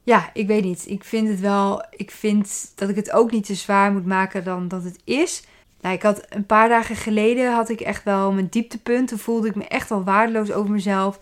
ja, 0.03 0.29
ik 0.33 0.47
weet 0.47 0.63
niet. 0.63 0.87
Ik 0.87 1.03
vind 1.03 1.27
het 1.27 1.39
wel. 1.39 1.85
Ik 1.89 2.11
vind 2.11 2.71
dat 2.75 2.89
ik 2.89 2.95
het 2.95 3.11
ook 3.11 3.31
niet 3.31 3.45
te 3.45 3.55
zwaar 3.55 3.91
moet 3.91 4.05
maken 4.05 4.43
dan 4.43 4.67
dat 4.67 4.83
het 4.83 4.99
is. 5.03 5.43
Nou, 5.83 5.95
ik 5.95 6.01
had 6.01 6.25
een 6.29 6.45
paar 6.45 6.69
dagen 6.69 6.95
geleden 6.95 7.53
had 7.53 7.69
ik 7.69 7.81
echt 7.81 8.03
wel 8.03 8.31
mijn 8.31 8.47
dieptepunten. 8.49 9.19
Voelde 9.19 9.47
ik 9.47 9.55
me 9.55 9.67
echt 9.67 9.89
wel 9.89 10.03
waardeloos 10.03 10.51
over 10.51 10.71
mezelf. 10.71 11.19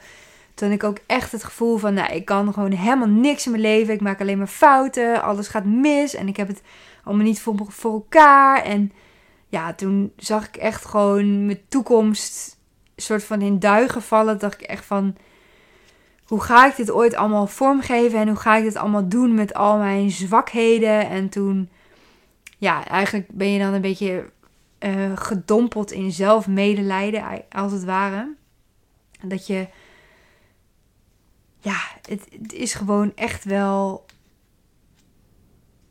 Toen 0.54 0.68
had 0.68 0.78
ik 0.78 0.84
ook 0.84 0.98
echt 1.06 1.32
het 1.32 1.44
gevoel 1.44 1.78
van, 1.78 1.94
nou, 1.94 2.14
ik 2.14 2.26
kan 2.26 2.54
gewoon 2.54 2.72
helemaal 2.72 3.08
niks 3.08 3.46
in 3.46 3.52
mijn 3.52 3.64
leven. 3.64 3.94
Ik 3.94 4.02
maak 4.02 4.22
alleen 4.22 4.38
maar 4.38 4.48
fouten. 4.48 5.22
Alles 5.22 5.48
gaat 5.48 5.66
mis. 5.66 6.16
En 6.16 6.28
ik 6.28 6.38
heb 6.38 6.48
het 6.48 6.62
allemaal 7.04 7.26
niet 7.26 7.42
voor, 7.42 7.56
voor 7.68 7.92
elkaar. 7.92 8.64
En 8.64 8.92
ja, 9.48 9.74
toen 9.74 10.14
zag 10.18 10.48
ik 10.48 10.56
echt 10.56 10.86
gewoon 10.86 11.46
mijn 11.46 11.62
toekomst 11.68 12.58
soort 12.96 13.24
van 13.24 13.42
in 13.42 13.60
duigen 13.60 14.02
vallen. 14.02 14.38
Toen 14.38 14.50
dacht 14.50 14.62
ik 14.62 14.68
echt 14.68 14.86
van, 14.86 15.16
hoe 16.26 16.42
ga 16.42 16.68
ik 16.68 16.76
dit 16.76 16.92
ooit 16.92 17.16
allemaal 17.16 17.48
vormgeven? 17.48 18.20
En 18.20 18.28
hoe 18.28 18.38
ga 18.38 18.56
ik 18.56 18.64
dit 18.64 18.76
allemaal 18.76 19.08
doen 19.08 19.34
met 19.34 19.54
al 19.54 19.78
mijn 19.78 20.12
zwakheden? 20.12 21.10
En 21.10 21.30
toen, 21.30 21.70
ja, 22.58 22.88
eigenlijk 22.88 23.28
ben 23.32 23.52
je 23.52 23.60
dan 23.60 23.74
een 23.74 23.82
beetje 23.82 24.26
uh, 24.86 25.18
gedompeld 25.18 25.92
in 25.92 26.12
zelfmedelijden, 26.12 27.44
als 27.50 27.72
het 27.72 27.84
ware. 27.84 28.36
Dat 29.22 29.48
je, 29.48 29.68
ja, 31.60 31.80
het, 32.02 32.54
is 32.54 32.74
gewoon 32.74 33.12
echt 33.16 33.44
wel 33.44 34.06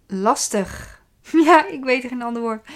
lastig. 0.07 1.03
ja, 1.45 1.67
ik 1.67 1.85
weet 1.85 2.05
geen 2.05 2.23
ander 2.23 2.43
woord. 2.43 2.67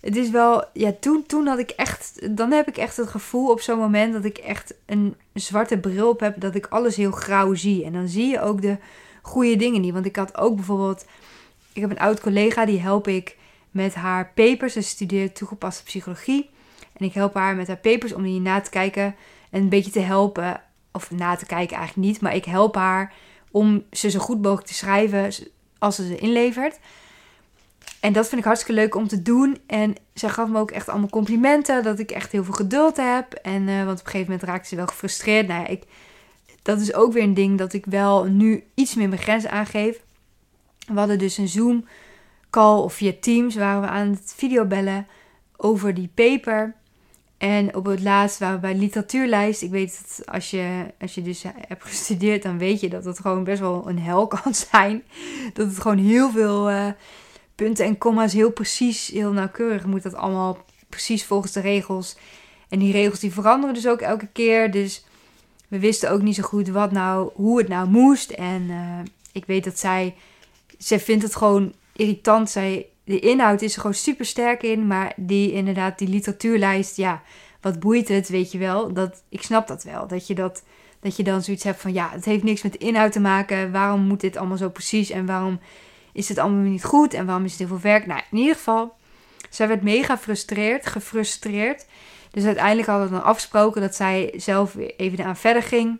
Het 0.00 0.16
is 0.16 0.30
wel, 0.30 0.64
ja, 0.72 0.92
toen, 1.00 1.26
toen 1.26 1.46
had 1.46 1.58
ik 1.58 1.70
echt, 1.70 2.36
dan 2.36 2.52
heb 2.52 2.68
ik 2.68 2.76
echt 2.76 2.96
het 2.96 3.08
gevoel 3.08 3.50
op 3.50 3.60
zo'n 3.60 3.78
moment 3.78 4.12
dat 4.12 4.24
ik 4.24 4.38
echt 4.38 4.74
een 4.86 5.16
zwarte 5.32 5.78
bril 5.78 6.08
op 6.08 6.20
heb, 6.20 6.40
dat 6.40 6.54
ik 6.54 6.66
alles 6.66 6.96
heel 6.96 7.10
grauw 7.10 7.54
zie. 7.54 7.84
En 7.84 7.92
dan 7.92 8.08
zie 8.08 8.26
je 8.26 8.40
ook 8.40 8.62
de 8.62 8.76
goede 9.22 9.56
dingen 9.56 9.80
niet. 9.80 9.92
Want 9.92 10.06
ik 10.06 10.16
had 10.16 10.36
ook 10.36 10.56
bijvoorbeeld, 10.56 11.04
ik 11.72 11.80
heb 11.80 11.90
een 11.90 11.98
oud 11.98 12.20
collega, 12.20 12.64
die 12.64 12.80
help 12.80 13.08
ik 13.08 13.36
met 13.72 13.94
haar 13.94 14.32
papers. 14.34 14.72
Ze 14.72 14.80
studeert 14.80 15.36
toegepaste 15.36 15.82
psychologie. 15.82 16.50
En 16.92 17.06
ik 17.06 17.14
help 17.14 17.34
haar 17.34 17.56
met 17.56 17.66
haar 17.66 17.76
papers 17.76 18.12
om 18.12 18.22
die 18.22 18.40
na 18.40 18.60
te 18.60 18.70
kijken 18.70 19.14
en 19.50 19.62
een 19.62 19.68
beetje 19.68 19.90
te 19.90 20.00
helpen. 20.00 20.60
Of 20.92 21.10
na 21.10 21.36
te 21.36 21.46
kijken 21.46 21.76
eigenlijk 21.76 22.08
niet, 22.08 22.20
maar 22.20 22.34
ik 22.34 22.44
help 22.44 22.74
haar 22.74 23.12
om 23.50 23.84
ze 23.90 24.10
zo 24.10 24.18
goed 24.18 24.42
mogelijk 24.42 24.66
te 24.66 24.74
schrijven. 24.74 25.32
als 25.78 25.96
ze 25.96 26.06
ze 26.06 26.16
inlevert. 26.16 26.78
En 28.00 28.12
dat 28.12 28.28
vind 28.28 28.40
ik 28.40 28.46
hartstikke 28.46 28.80
leuk 28.80 28.94
om 28.94 29.08
te 29.08 29.22
doen. 29.22 29.58
En 29.66 29.94
zij 30.14 30.28
gaf 30.28 30.48
me 30.48 30.58
ook 30.58 30.70
echt 30.70 30.88
allemaal 30.88 31.08
complimenten. 31.08 31.82
Dat 31.82 31.98
ik 31.98 32.10
echt 32.10 32.32
heel 32.32 32.44
veel 32.44 32.54
geduld 32.54 32.96
heb. 32.96 33.32
En, 33.32 33.68
uh, 33.68 33.84
want 33.84 34.00
op 34.00 34.06
een 34.06 34.10
gegeven 34.10 34.32
moment 34.32 34.42
raakte 34.48 34.68
ze 34.68 34.76
wel 34.76 34.86
gefrustreerd. 34.86 35.48
Nou 35.48 35.60
ja, 35.60 35.66
ik, 35.66 35.82
dat 36.62 36.80
is 36.80 36.94
ook 36.94 37.12
weer 37.12 37.22
een 37.22 37.34
ding 37.34 37.58
dat 37.58 37.72
ik 37.72 37.86
wel 37.86 38.24
nu 38.24 38.64
iets 38.74 38.94
meer 38.94 39.08
mijn 39.08 39.20
grens 39.20 39.46
aangeef. 39.46 40.00
We 40.86 40.98
hadden 40.98 41.18
dus 41.18 41.38
een 41.38 41.48
Zoom 41.48 41.84
call 42.52 42.78
of 42.78 42.94
via 42.94 43.12
Teams 43.20 43.54
waren 43.54 43.80
we 43.80 43.86
aan 43.86 44.08
het 44.08 44.32
videobellen 44.36 45.06
over 45.56 45.94
die 45.94 46.10
paper. 46.14 46.74
En 47.38 47.76
op 47.76 47.84
het 47.84 48.02
laatst 48.02 48.38
waren 48.38 48.54
we 48.54 48.60
bij 48.60 48.74
literatuurlijst. 48.74 49.62
Ik 49.62 49.70
weet 49.70 50.02
dat 50.02 50.26
als 50.26 50.50
je, 50.50 50.86
als 51.00 51.14
je 51.14 51.22
dus 51.22 51.42
hebt 51.68 51.84
gestudeerd, 51.84 52.42
dan 52.42 52.58
weet 52.58 52.80
je 52.80 52.88
dat 52.88 53.04
het 53.04 53.20
gewoon 53.20 53.44
best 53.44 53.60
wel 53.60 53.88
een 53.88 53.98
hel 53.98 54.26
kan 54.42 54.54
zijn. 54.54 55.02
Dat 55.52 55.66
het 55.66 55.80
gewoon 55.80 55.98
heel 55.98 56.30
veel 56.30 56.70
uh, 56.70 56.86
punten 57.54 57.84
en 57.84 57.98
comma's 57.98 58.32
heel 58.32 58.52
precies, 58.52 59.06
heel 59.06 59.32
nauwkeurig 59.32 59.86
moet 59.86 60.02
dat 60.02 60.14
allemaal 60.14 60.58
precies 60.88 61.24
volgens 61.24 61.52
de 61.52 61.60
regels. 61.60 62.16
En 62.68 62.78
die 62.78 62.92
regels 62.92 63.20
die 63.20 63.32
veranderen 63.32 63.74
dus 63.74 63.88
ook 63.88 64.00
elke 64.00 64.28
keer. 64.32 64.70
Dus 64.70 65.04
we 65.68 65.78
wisten 65.78 66.10
ook 66.10 66.22
niet 66.22 66.34
zo 66.34 66.42
goed 66.42 66.68
wat 66.68 66.92
nou, 66.92 67.30
hoe 67.34 67.58
het 67.58 67.68
nou 67.68 67.88
moest. 67.88 68.30
En 68.30 68.62
uh, 68.62 68.98
ik 69.32 69.44
weet 69.44 69.64
dat 69.64 69.78
zij, 69.78 70.14
zij 70.78 71.00
vindt 71.00 71.22
het 71.22 71.36
gewoon 71.36 71.72
irritant. 71.92 72.50
Zij, 72.50 72.86
de 73.04 73.18
inhoud 73.18 73.62
is 73.62 73.74
er 73.74 73.80
gewoon 73.80 73.94
super 73.94 74.24
sterk 74.24 74.62
in. 74.62 74.86
Maar 74.86 75.12
die 75.16 75.52
inderdaad, 75.52 75.98
die 75.98 76.08
literatuurlijst, 76.08 76.96
ja, 76.96 77.22
wat 77.60 77.80
boeit 77.80 78.08
het, 78.08 78.28
weet 78.28 78.52
je 78.52 78.58
wel. 78.58 78.92
Dat, 78.92 79.22
ik 79.28 79.42
snap 79.42 79.68
dat 79.68 79.82
wel. 79.82 80.06
Dat 80.06 80.26
je, 80.26 80.34
dat, 80.34 80.62
dat 81.00 81.16
je 81.16 81.22
dan 81.22 81.42
zoiets 81.42 81.64
hebt 81.64 81.80
van, 81.80 81.92
ja, 81.92 82.10
het 82.10 82.24
heeft 82.24 82.42
niks 82.42 82.62
met 82.62 82.72
de 82.72 82.78
inhoud 82.78 83.12
te 83.12 83.20
maken. 83.20 83.72
Waarom 83.72 84.00
moet 84.00 84.20
dit 84.20 84.36
allemaal 84.36 84.56
zo 84.56 84.68
precies? 84.68 85.10
En 85.10 85.26
waarom 85.26 85.60
is 86.12 86.28
het 86.28 86.38
allemaal 86.38 86.62
niet 86.62 86.84
goed? 86.84 87.14
En 87.14 87.26
waarom 87.26 87.44
is 87.44 87.50
het 87.50 87.58
heel 87.58 87.68
veel 87.68 87.90
werk? 87.90 88.06
Nou, 88.06 88.20
in 88.30 88.38
ieder 88.38 88.54
geval, 88.54 88.94
zij 89.50 89.68
werd 89.68 89.82
mega 89.82 90.18
frustreerd, 90.18 90.86
gefrustreerd. 90.86 91.86
Dus 92.30 92.44
uiteindelijk 92.44 92.88
hadden 92.88 93.08
we 93.08 93.14
dan 93.14 93.24
afgesproken 93.24 93.80
dat 93.80 93.94
zij 93.94 94.32
zelf 94.36 94.72
weer 94.72 94.94
even 94.96 95.18
eraan 95.18 95.36
verder 95.36 95.62
ging 95.62 95.98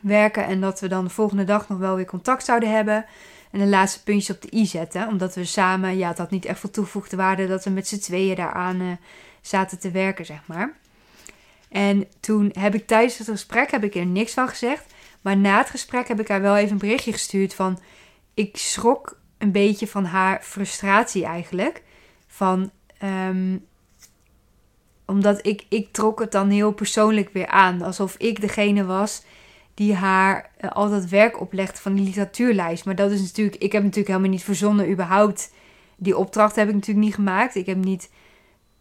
werken. 0.00 0.46
En 0.46 0.60
dat 0.60 0.80
we 0.80 0.88
dan 0.88 1.04
de 1.04 1.10
volgende 1.10 1.44
dag 1.44 1.68
nog 1.68 1.78
wel 1.78 1.96
weer 1.96 2.04
contact 2.04 2.44
zouden 2.44 2.70
hebben. 2.70 3.04
En 3.50 3.58
de 3.58 3.66
laatste 3.66 4.02
puntjes 4.02 4.36
op 4.36 4.42
de 4.42 4.56
i 4.56 4.66
zetten. 4.66 5.08
Omdat 5.08 5.34
we 5.34 5.44
samen, 5.44 5.96
ja, 5.96 6.08
het 6.08 6.18
had 6.18 6.30
niet 6.30 6.44
echt 6.44 6.60
veel 6.60 6.70
toegevoegde 6.70 7.16
waarde 7.16 7.46
dat 7.46 7.64
we 7.64 7.70
met 7.70 7.88
z'n 7.88 7.98
tweeën 7.98 8.36
daaraan 8.36 8.80
uh, 8.80 8.92
zaten 9.40 9.78
te 9.78 9.90
werken, 9.90 10.26
zeg 10.26 10.40
maar. 10.46 10.72
En 11.68 12.04
toen 12.20 12.50
heb 12.58 12.74
ik 12.74 12.86
tijdens 12.86 13.18
het 13.18 13.28
gesprek 13.28 13.70
heb 13.70 13.84
ik 13.84 13.94
er 13.94 14.06
niks 14.06 14.32
van 14.32 14.48
gezegd. 14.48 14.84
Maar 15.20 15.36
na 15.36 15.58
het 15.58 15.70
gesprek 15.70 16.08
heb 16.08 16.20
ik 16.20 16.28
haar 16.28 16.40
wel 16.40 16.56
even 16.56 16.72
een 16.72 16.78
berichtje 16.78 17.12
gestuurd 17.12 17.54
van... 17.54 17.78
Ik 18.34 18.56
schrok 18.56 19.18
een 19.38 19.52
beetje 19.52 19.86
van 19.86 20.04
haar 20.04 20.40
frustratie 20.42 21.24
eigenlijk. 21.24 21.82
Van, 22.26 22.70
um, 23.02 23.66
omdat 25.06 25.46
ik, 25.46 25.64
ik 25.68 25.92
trok 25.92 26.20
het 26.20 26.32
dan 26.32 26.50
heel 26.50 26.72
persoonlijk 26.72 27.30
weer 27.32 27.46
aan. 27.46 27.82
Alsof 27.82 28.14
ik 28.16 28.40
degene 28.40 28.84
was 28.84 29.22
die 29.78 29.94
haar 29.94 30.50
uh, 30.60 30.70
al 30.70 30.90
dat 30.90 31.04
werk 31.04 31.40
oplegt 31.40 31.80
van 31.80 31.94
die 31.94 32.04
literatuurlijst. 32.04 32.84
Maar 32.84 32.94
dat 32.94 33.10
is 33.10 33.20
natuurlijk, 33.20 33.56
ik 33.56 33.72
heb 33.72 33.82
natuurlijk 33.82 34.08
helemaal 34.08 34.30
niet 34.30 34.44
verzonnen 34.44 34.90
überhaupt. 34.90 35.52
Die 35.96 36.16
opdracht 36.16 36.56
heb 36.56 36.68
ik 36.68 36.74
natuurlijk 36.74 37.06
niet 37.06 37.14
gemaakt. 37.14 37.54
Ik 37.54 37.66
heb 37.66 37.76
niet 37.76 38.10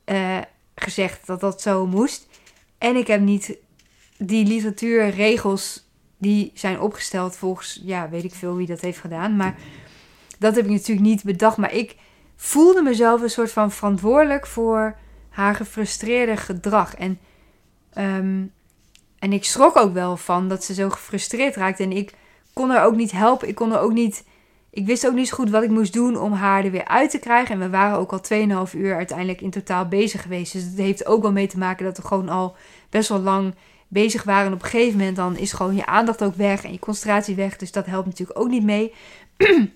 uh, 0.06 0.38
gezegd 0.76 1.28
dat 1.28 1.40
dat 1.40 1.62
zo 1.62 1.88
moest. 1.88 2.28
En 2.78 2.96
ik 2.96 3.08
heb 3.08 3.22
niet 3.22 3.58
die 4.18 4.46
literatuurregels 4.46 5.90
die 6.18 6.52
zijn 6.54 6.80
opgesteld 6.80 7.36
volgens, 7.36 7.82
ja, 7.84 8.10
weet 8.10 8.24
ik 8.24 8.34
veel 8.34 8.56
wie 8.56 8.68
dat 8.68 8.82
heeft 8.82 9.00
gedaan. 9.00 9.36
Maar 9.36 9.56
dat 10.40 10.56
heb 10.56 10.66
ik 10.66 10.72
natuurlijk 10.72 11.08
niet 11.08 11.24
bedacht. 11.24 11.58
Maar 11.58 11.74
ik 11.74 11.96
voelde 12.36 12.82
mezelf 12.82 13.22
een 13.22 13.30
soort 13.30 13.52
van 13.52 13.72
verantwoordelijk 13.72 14.48
voor 14.48 14.98
haar 15.30 15.56
gefrustreerde 15.56 16.38
gedrag. 16.38 16.96
En, 16.96 17.20
um, 17.98 18.52
en 19.20 19.34
ik 19.34 19.44
schrok 19.44 19.78
ook 19.78 19.94
wel 19.94 20.18
van 20.18 20.48
dat 20.48 20.64
ze 20.64 20.74
zo 20.74 20.90
gefrustreerd 20.90 21.56
raakte. 21.56 21.84
En 21.84 21.92
ik 21.92 22.14
kon 22.54 22.70
haar 22.70 22.86
ook 22.86 22.96
niet 22.96 23.12
helpen. 23.12 23.48
Ik 23.48 23.56
kon 23.56 23.74
er 23.74 23.80
ook 23.80 23.94
niet. 23.94 24.24
Ik 24.70 24.86
wist 24.86 25.08
ook 25.08 25.14
niet 25.14 25.28
zo 25.28 25.36
goed 25.36 25.50
wat 25.50 25.64
ik 25.64 25.70
moest 25.70 25.94
doen 25.94 26.18
om 26.18 26.32
haar 26.32 26.64
er 26.64 26.72
weer 26.72 26.88
uit 26.88 27.10
te 27.10 27.20
krijgen. 27.20 27.54
En 27.54 27.60
we 27.60 27.70
waren 27.70 27.98
ook 27.98 28.12
al 28.12 28.22
2,5 28.68 28.74
uur 28.74 28.96
uiteindelijk 28.96 29.42
in 29.42 29.50
totaal 29.50 29.88
bezig 29.88 30.22
geweest. 30.22 30.54
Dus 30.54 30.64
het 30.64 30.78
heeft 30.78 31.06
ook 31.06 31.22
wel 31.22 31.32
mee 31.32 31.48
te 31.48 31.58
maken 31.58 31.86
dat 31.86 31.98
we 31.98 32.08
gewoon 32.08 32.30
al 32.30 32.56
best 32.90 33.10
wel 33.10 33.20
lang 33.20 33.54
bezig 33.88 34.24
waren. 34.24 34.46
En 34.46 34.54
op 34.54 34.64
een 34.64 34.70
gegeven 34.70 34.98
moment 34.98 35.16
dan 35.16 35.38
is 35.38 35.54
gewoon 35.54 35.76
je 35.76 35.86
aandacht 35.86 36.24
ook 36.24 36.36
weg 36.36 36.64
en 36.64 36.72
je 36.72 36.80
concentratie 36.80 37.36
weg. 37.36 37.58
Dus 37.58 37.72
dat 37.72 37.86
helpt 37.86 38.08
natuurlijk 38.08 38.40
ook 38.40 38.50
niet 38.50 38.64
mee. 38.64 38.94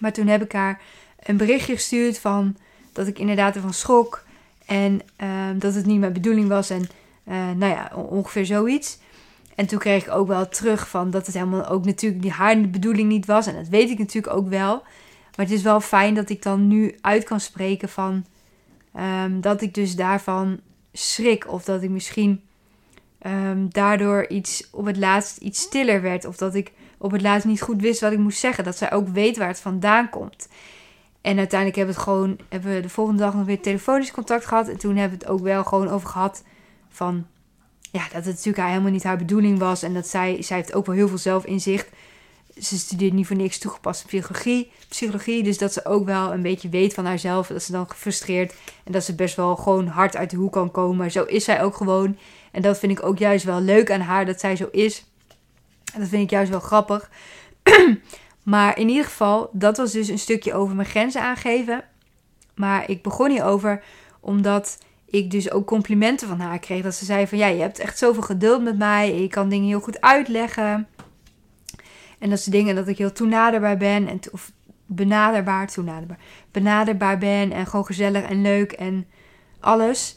maar 0.00 0.12
toen 0.12 0.26
heb 0.26 0.42
ik 0.42 0.52
haar 0.52 0.80
een 1.22 1.36
berichtje 1.36 1.74
gestuurd 1.74 2.18
van 2.18 2.56
dat 2.92 3.06
ik 3.06 3.18
inderdaad 3.18 3.54
ervan 3.54 3.74
schrok. 3.74 4.24
En 4.66 5.00
uh, 5.22 5.28
dat 5.54 5.74
het 5.74 5.86
niet 5.86 6.00
mijn 6.00 6.12
bedoeling 6.12 6.48
was. 6.48 6.70
En 6.70 6.88
uh, 7.30 7.36
nou 7.36 7.72
ja, 7.72 7.90
ongeveer 7.94 8.46
zoiets. 8.46 8.98
En 9.54 9.66
toen 9.66 9.78
kreeg 9.78 10.06
ik 10.06 10.12
ook 10.12 10.28
wel 10.28 10.48
terug 10.48 10.88
van 10.88 11.10
dat 11.10 11.26
het 11.26 11.34
helemaal 11.34 11.66
ook 11.66 11.84
natuurlijk 11.84 12.28
haar 12.28 12.60
bedoeling 12.60 13.08
niet 13.08 13.26
was. 13.26 13.46
En 13.46 13.54
dat 13.54 13.68
weet 13.68 13.90
ik 13.90 13.98
natuurlijk 13.98 14.34
ook 14.34 14.48
wel. 14.48 14.82
Maar 15.36 15.46
het 15.46 15.50
is 15.50 15.62
wel 15.62 15.80
fijn 15.80 16.14
dat 16.14 16.30
ik 16.30 16.42
dan 16.42 16.68
nu 16.68 16.98
uit 17.00 17.24
kan 17.24 17.40
spreken 17.40 17.88
van 17.88 18.24
um, 18.96 19.40
dat 19.40 19.62
ik 19.62 19.74
dus 19.74 19.96
daarvan 19.96 20.60
schrik. 20.92 21.52
Of 21.52 21.64
dat 21.64 21.82
ik 21.82 21.90
misschien 21.90 22.42
um, 23.26 23.68
daardoor 23.70 24.28
iets 24.28 24.68
op 24.70 24.84
het 24.84 24.96
laatst 24.96 25.36
iets 25.36 25.60
stiller 25.60 26.02
werd. 26.02 26.24
Of 26.24 26.36
dat 26.36 26.54
ik 26.54 26.72
op 26.98 27.10
het 27.10 27.22
laatst 27.22 27.46
niet 27.46 27.62
goed 27.62 27.80
wist 27.80 28.00
wat 28.00 28.12
ik 28.12 28.18
moest 28.18 28.38
zeggen. 28.38 28.64
Dat 28.64 28.76
zij 28.76 28.92
ook 28.92 29.08
weet 29.08 29.36
waar 29.36 29.48
het 29.48 29.60
vandaan 29.60 30.10
komt. 30.10 30.48
En 31.20 31.38
uiteindelijk 31.38 31.78
hebben 31.78 31.94
we 31.94 32.00
het 32.00 32.10
gewoon, 32.10 32.38
hebben 32.48 32.74
we 32.74 32.80
de 32.80 32.88
volgende 32.88 33.22
dag 33.22 33.34
nog 33.34 33.46
weer 33.46 33.60
telefonisch 33.60 34.10
contact 34.10 34.46
gehad. 34.46 34.68
En 34.68 34.78
toen 34.78 34.96
hebben 34.96 35.18
we 35.18 35.24
het 35.24 35.34
ook 35.34 35.42
wel 35.42 35.64
gewoon 35.64 35.88
over 35.88 36.08
gehad 36.08 36.42
van, 36.90 37.26
ja, 37.90 38.02
dat 38.02 38.24
het 38.24 38.34
natuurlijk 38.34 38.66
helemaal 38.66 38.90
niet 38.90 39.04
haar 39.04 39.16
bedoeling 39.16 39.58
was. 39.58 39.82
En 39.82 39.94
dat 39.94 40.08
zij, 40.08 40.42
zij 40.42 40.56
heeft 40.56 40.74
ook 40.74 40.86
wel 40.86 40.94
heel 40.94 41.08
veel 41.08 41.18
zelfinzicht. 41.18 41.88
Ze 42.58 42.78
studeert 42.78 43.12
niet 43.12 43.26
voor 43.26 43.36
niks 43.36 43.58
toegepaste 43.58 44.06
psychologie, 44.06 44.70
psychologie. 44.88 45.42
Dus 45.42 45.58
dat 45.58 45.72
ze 45.72 45.84
ook 45.84 46.04
wel 46.04 46.32
een 46.32 46.42
beetje 46.42 46.68
weet 46.68 46.94
van 46.94 47.06
haarzelf. 47.06 47.46
Dat 47.46 47.62
ze 47.62 47.72
dan 47.72 47.90
gefrustreerd 47.90 48.54
en 48.84 48.92
dat 48.92 49.04
ze 49.04 49.14
best 49.14 49.36
wel 49.36 49.56
gewoon 49.56 49.86
hard 49.86 50.16
uit 50.16 50.30
de 50.30 50.36
hoek 50.36 50.52
kan 50.52 50.70
komen. 50.70 51.10
Zo 51.10 51.24
is 51.24 51.44
zij 51.44 51.62
ook 51.62 51.76
gewoon. 51.76 52.16
En 52.52 52.62
dat 52.62 52.78
vind 52.78 52.92
ik 52.92 53.04
ook 53.04 53.18
juist 53.18 53.44
wel 53.44 53.60
leuk 53.60 53.90
aan 53.90 54.00
haar, 54.00 54.26
dat 54.26 54.40
zij 54.40 54.56
zo 54.56 54.68
is. 54.70 55.04
En 55.94 56.00
dat 56.00 56.08
vind 56.08 56.22
ik 56.22 56.30
juist 56.30 56.50
wel 56.50 56.60
grappig. 56.60 57.10
Maar 58.42 58.78
in 58.78 58.88
ieder 58.88 59.04
geval, 59.04 59.50
dat 59.52 59.76
was 59.76 59.92
dus 59.92 60.08
een 60.08 60.18
stukje 60.18 60.54
over 60.54 60.74
mijn 60.74 60.88
grenzen 60.88 61.22
aangeven. 61.22 61.84
Maar 62.54 62.90
ik 62.90 63.02
begon 63.02 63.30
hierover 63.30 63.82
omdat 64.20 64.78
ik 65.10 65.30
dus 65.30 65.50
ook 65.50 65.66
complimenten 65.66 66.28
van 66.28 66.40
haar 66.40 66.58
kreeg. 66.58 66.82
Dat 66.82 66.94
ze 66.94 67.04
zei 67.04 67.26
van 67.26 67.38
ja, 67.38 67.46
je 67.46 67.60
hebt 67.60 67.78
echt 67.78 67.98
zoveel 67.98 68.22
geduld 68.22 68.62
met 68.62 68.78
mij. 68.78 69.20
Je 69.20 69.28
kan 69.28 69.48
dingen 69.48 69.68
heel 69.68 69.80
goed 69.80 70.00
uitleggen. 70.00 70.88
En 72.18 72.30
dat 72.30 72.40
ze 72.40 72.50
dingen 72.50 72.74
dat 72.74 72.88
ik 72.88 72.98
heel 72.98 73.12
toenaderbaar 73.12 73.76
ben. 73.76 74.08
En 74.08 74.20
of 74.32 74.52
benaderbaar, 74.86 75.68
toenaderbaar. 75.68 76.18
Benaderbaar 76.50 77.18
ben 77.18 77.52
en 77.52 77.66
gewoon 77.66 77.86
gezellig 77.86 78.22
en 78.22 78.42
leuk 78.42 78.72
en 78.72 79.06
alles. 79.60 80.14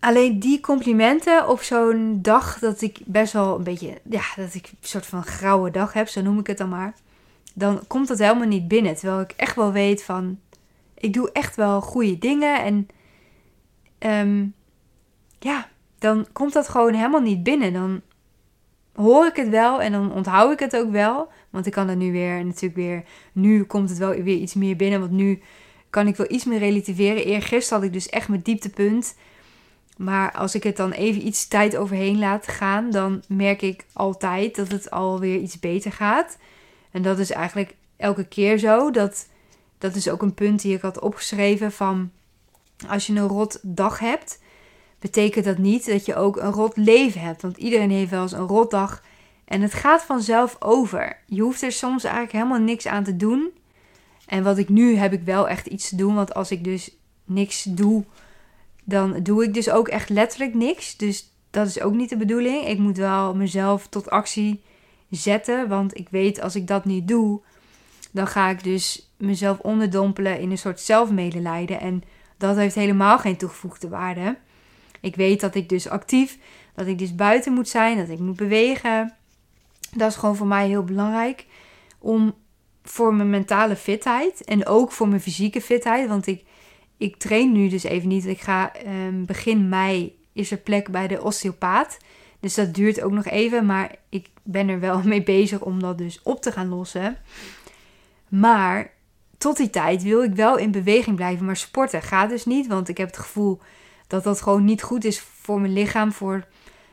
Alleen 0.00 0.38
die 0.38 0.60
complimenten 0.60 1.48
op 1.48 1.62
zo'n 1.62 2.18
dag 2.22 2.58
dat 2.58 2.80
ik 2.80 2.98
best 3.04 3.32
wel 3.32 3.56
een 3.56 3.64
beetje, 3.64 4.00
ja, 4.10 4.22
dat 4.36 4.54
ik 4.54 4.68
een 4.68 4.76
soort 4.80 5.06
van 5.06 5.22
grauwe 5.22 5.70
dag 5.70 5.92
heb, 5.92 6.08
zo 6.08 6.22
noem 6.22 6.38
ik 6.38 6.46
het 6.46 6.58
dan 6.58 6.68
maar. 6.68 6.94
Dan 7.54 7.80
komt 7.86 8.08
dat 8.08 8.18
helemaal 8.18 8.46
niet 8.46 8.68
binnen. 8.68 8.94
Terwijl 8.94 9.20
ik 9.20 9.32
echt 9.36 9.56
wel 9.56 9.72
weet 9.72 10.02
van, 10.02 10.38
ik 10.94 11.12
doe 11.12 11.32
echt 11.32 11.56
wel 11.56 11.80
goede 11.80 12.18
dingen. 12.18 12.64
En 12.64 12.88
um, 13.98 14.54
ja, 15.38 15.68
dan 15.98 16.26
komt 16.32 16.52
dat 16.52 16.68
gewoon 16.68 16.94
helemaal 16.94 17.20
niet 17.20 17.42
binnen. 17.42 17.72
Dan 17.72 18.00
hoor 18.94 19.26
ik 19.26 19.36
het 19.36 19.48
wel 19.48 19.82
en 19.82 19.92
dan 19.92 20.12
onthoud 20.12 20.52
ik 20.52 20.58
het 20.58 20.76
ook 20.76 20.90
wel. 20.90 21.28
Want 21.50 21.66
ik 21.66 21.72
kan 21.72 21.88
er 21.88 21.96
nu 21.96 22.12
weer, 22.12 22.44
natuurlijk 22.44 22.74
weer, 22.74 23.04
nu 23.32 23.64
komt 23.64 23.88
het 23.88 23.98
wel 23.98 24.10
weer 24.10 24.36
iets 24.36 24.54
meer 24.54 24.76
binnen. 24.76 25.00
Want 25.00 25.12
nu 25.12 25.40
kan 25.90 26.06
ik 26.06 26.16
wel 26.16 26.30
iets 26.30 26.44
meer 26.44 26.58
relativeren. 26.58 27.24
Eergisteren 27.24 27.78
had 27.78 27.88
ik 27.88 27.92
dus 27.92 28.08
echt 28.08 28.28
mijn 28.28 28.42
dieptepunt 28.42 29.14
maar 29.98 30.32
als 30.32 30.54
ik 30.54 30.62
het 30.62 30.76
dan 30.76 30.90
even 30.90 31.26
iets 31.26 31.48
tijd 31.48 31.76
overheen 31.76 32.18
laat 32.18 32.48
gaan, 32.48 32.90
dan 32.90 33.22
merk 33.28 33.62
ik 33.62 33.84
altijd 33.92 34.56
dat 34.56 34.68
het 34.68 34.90
alweer 34.90 35.38
iets 35.38 35.58
beter 35.58 35.92
gaat. 35.92 36.38
En 36.90 37.02
dat 37.02 37.18
is 37.18 37.30
eigenlijk 37.30 37.74
elke 37.96 38.24
keer 38.24 38.58
zo. 38.58 38.90
Dat, 38.90 39.28
dat 39.78 39.94
is 39.94 40.08
ook 40.08 40.22
een 40.22 40.34
punt 40.34 40.62
die 40.62 40.74
ik 40.74 40.80
had 40.80 41.00
opgeschreven 41.00 41.72
van 41.72 42.10
als 42.88 43.06
je 43.06 43.14
een 43.14 43.28
rot 43.28 43.58
dag 43.62 43.98
hebt, 43.98 44.40
betekent 44.98 45.44
dat 45.44 45.58
niet 45.58 45.86
dat 45.86 46.06
je 46.06 46.14
ook 46.14 46.36
een 46.36 46.52
rot 46.52 46.76
leven 46.76 47.20
hebt. 47.20 47.42
Want 47.42 47.56
iedereen 47.56 47.90
heeft 47.90 48.10
wel 48.10 48.22
eens 48.22 48.32
een 48.32 48.46
rotdag 48.46 49.02
en 49.44 49.60
het 49.60 49.74
gaat 49.74 50.02
vanzelf 50.02 50.56
over. 50.58 51.16
Je 51.26 51.42
hoeft 51.42 51.62
er 51.62 51.72
soms 51.72 52.04
eigenlijk 52.04 52.32
helemaal 52.32 52.60
niks 52.60 52.86
aan 52.86 53.04
te 53.04 53.16
doen. 53.16 53.50
En 54.26 54.42
wat 54.42 54.58
ik 54.58 54.68
nu 54.68 54.96
heb 54.96 55.12
ik 55.12 55.22
wel 55.22 55.48
echt 55.48 55.66
iets 55.66 55.88
te 55.88 55.96
doen, 55.96 56.14
want 56.14 56.34
als 56.34 56.50
ik 56.50 56.64
dus 56.64 56.96
niks 57.24 57.62
doe 57.62 58.04
dan 58.88 59.22
doe 59.22 59.44
ik 59.44 59.54
dus 59.54 59.70
ook 59.70 59.88
echt 59.88 60.08
letterlijk 60.08 60.54
niks. 60.54 60.96
Dus 60.96 61.32
dat 61.50 61.66
is 61.66 61.80
ook 61.80 61.94
niet 61.94 62.08
de 62.08 62.16
bedoeling. 62.16 62.66
Ik 62.66 62.78
moet 62.78 62.96
wel 62.96 63.34
mezelf 63.34 63.86
tot 63.86 64.10
actie 64.10 64.62
zetten. 65.10 65.68
Want 65.68 65.98
ik 65.98 66.08
weet 66.10 66.40
als 66.40 66.56
ik 66.56 66.66
dat 66.66 66.84
niet 66.84 67.08
doe, 67.08 67.40
dan 68.10 68.26
ga 68.26 68.48
ik 68.48 68.62
dus 68.62 69.10
mezelf 69.16 69.58
onderdompelen 69.58 70.40
in 70.40 70.50
een 70.50 70.58
soort 70.58 70.80
zelfmedelijden. 70.80 71.80
En 71.80 72.02
dat 72.38 72.56
heeft 72.56 72.74
helemaal 72.74 73.18
geen 73.18 73.36
toegevoegde 73.36 73.88
waarde. 73.88 74.36
Ik 75.00 75.16
weet 75.16 75.40
dat 75.40 75.54
ik 75.54 75.68
dus 75.68 75.88
actief, 75.88 76.38
dat 76.74 76.86
ik 76.86 76.98
dus 76.98 77.14
buiten 77.14 77.52
moet 77.52 77.68
zijn, 77.68 77.96
dat 77.96 78.08
ik 78.08 78.18
moet 78.18 78.36
bewegen. 78.36 79.14
Dat 79.96 80.10
is 80.10 80.16
gewoon 80.16 80.36
voor 80.36 80.46
mij 80.46 80.68
heel 80.68 80.84
belangrijk. 80.84 81.46
Om 81.98 82.34
voor 82.82 83.14
mijn 83.14 83.30
mentale 83.30 83.76
fitheid 83.76 84.44
en 84.44 84.66
ook 84.66 84.92
voor 84.92 85.08
mijn 85.08 85.20
fysieke 85.20 85.60
fitheid. 85.60 86.08
Want 86.08 86.26
ik, 86.26 86.44
ik 86.96 87.16
train 87.16 87.52
nu 87.52 87.68
dus 87.68 87.82
even 87.82 88.08
niet. 88.08 88.26
Ik 88.26 88.40
ga 88.40 88.72
um, 88.86 89.26
begin 89.26 89.68
mei 89.68 90.18
is 90.32 90.50
er 90.50 90.58
plek 90.58 90.90
bij 90.90 91.08
de 91.08 91.22
osteopaat. 91.22 91.98
Dus 92.40 92.54
dat 92.54 92.74
duurt 92.74 93.00
ook 93.00 93.12
nog 93.12 93.26
even. 93.26 93.66
Maar 93.66 93.94
ik 94.08 94.28
ben 94.42 94.68
er 94.68 94.80
wel 94.80 95.02
mee 95.12 95.22
bezig 95.22 95.60
om 95.60 95.80
dat 95.80 95.98
dus 95.98 96.20
op 96.22 96.42
te 96.42 96.52
gaan 96.52 96.68
lossen. 96.68 97.16
Maar 98.28 98.90
tot 99.38 99.56
die 99.56 99.70
tijd 99.70 100.02
wil 100.02 100.22
ik 100.22 100.34
wel 100.34 100.56
in 100.56 100.70
beweging 100.70 101.16
blijven. 101.16 101.46
Maar 101.46 101.56
sporten 101.56 102.02
gaat 102.02 102.28
dus 102.28 102.44
niet. 102.44 102.66
Want 102.66 102.88
ik 102.88 102.96
heb 102.96 103.06
het 103.06 103.18
gevoel 103.18 103.60
dat 104.06 104.24
dat 104.24 104.42
gewoon 104.42 104.64
niet 104.64 104.82
goed 104.82 105.04
is 105.04 105.20
voor 105.20 105.60
mijn 105.60 105.72
lichaam. 105.72 106.12
Voor, 106.12 106.46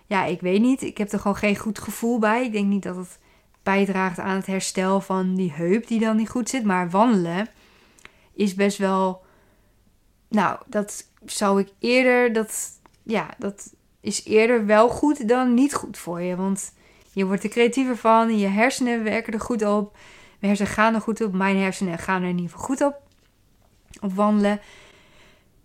ja, 0.06 0.25
ik 0.25 0.42
weet 0.42 0.62
niet. 0.62 0.82
Ik 0.82 0.98
heb 0.98 1.12
er 1.12 1.20
gewoon 1.20 1.38
geen 1.38 1.58
goed 1.58 1.80
gevoel 1.80 2.20
bij. 2.20 2.46
Ik 2.46 2.52
denk 2.52 2.68
niet 2.68 2.84
dat 2.84 2.96
het 2.96 3.20
bijdraagt 3.64 4.20
aan 4.20 4.36
het 4.36 4.46
herstel 4.46 5.02
van 5.02 5.36
die 5.36 5.52
heup 5.52 5.88
die 5.88 6.00
dan 6.00 6.16
niet 6.16 6.30
goed 6.30 6.50
zit. 6.50 6.64
Maar 6.64 6.90
wandelen 6.90 7.48
is 8.34 8.54
best 8.54 8.78
wel. 8.78 9.24
Nou, 10.30 10.60
dat 10.66 11.10
zou 11.25 11.60
ik 11.60 11.70
eerder. 11.80 12.34
Dat, 12.34 12.80
ja, 13.04 13.30
dat 13.38 13.74
is 14.02 14.25
eerder 14.25 14.66
wel 14.66 14.90
goed 14.90 15.28
dan 15.28 15.54
niet 15.54 15.74
goed 15.74 15.98
voor 15.98 16.22
je. 16.22 16.36
Want 16.36 16.74
je 17.12 17.25
wordt 17.25 17.44
er 17.44 17.50
creatiever 17.50 17.98
van. 17.98 18.38
Je 18.38 18.48
hersenen 18.48 19.04
werken 19.04 19.34
er 19.34 19.40
goed 19.40 19.66
op. 19.66 19.98
Mijn 20.46 20.58
hersenen 20.58 20.84
gaan 20.84 20.94
er 20.94 21.02
goed 21.02 21.22
op. 21.22 21.34
Mijn 21.34 21.58
hersenen 21.58 21.98
gaan 21.98 22.22
er 22.22 22.30
in 22.30 22.36
ieder 22.36 22.52
geval 22.52 22.66
goed 22.66 22.82
op. 22.82 23.02
Op 24.02 24.14
wandelen. 24.14 24.60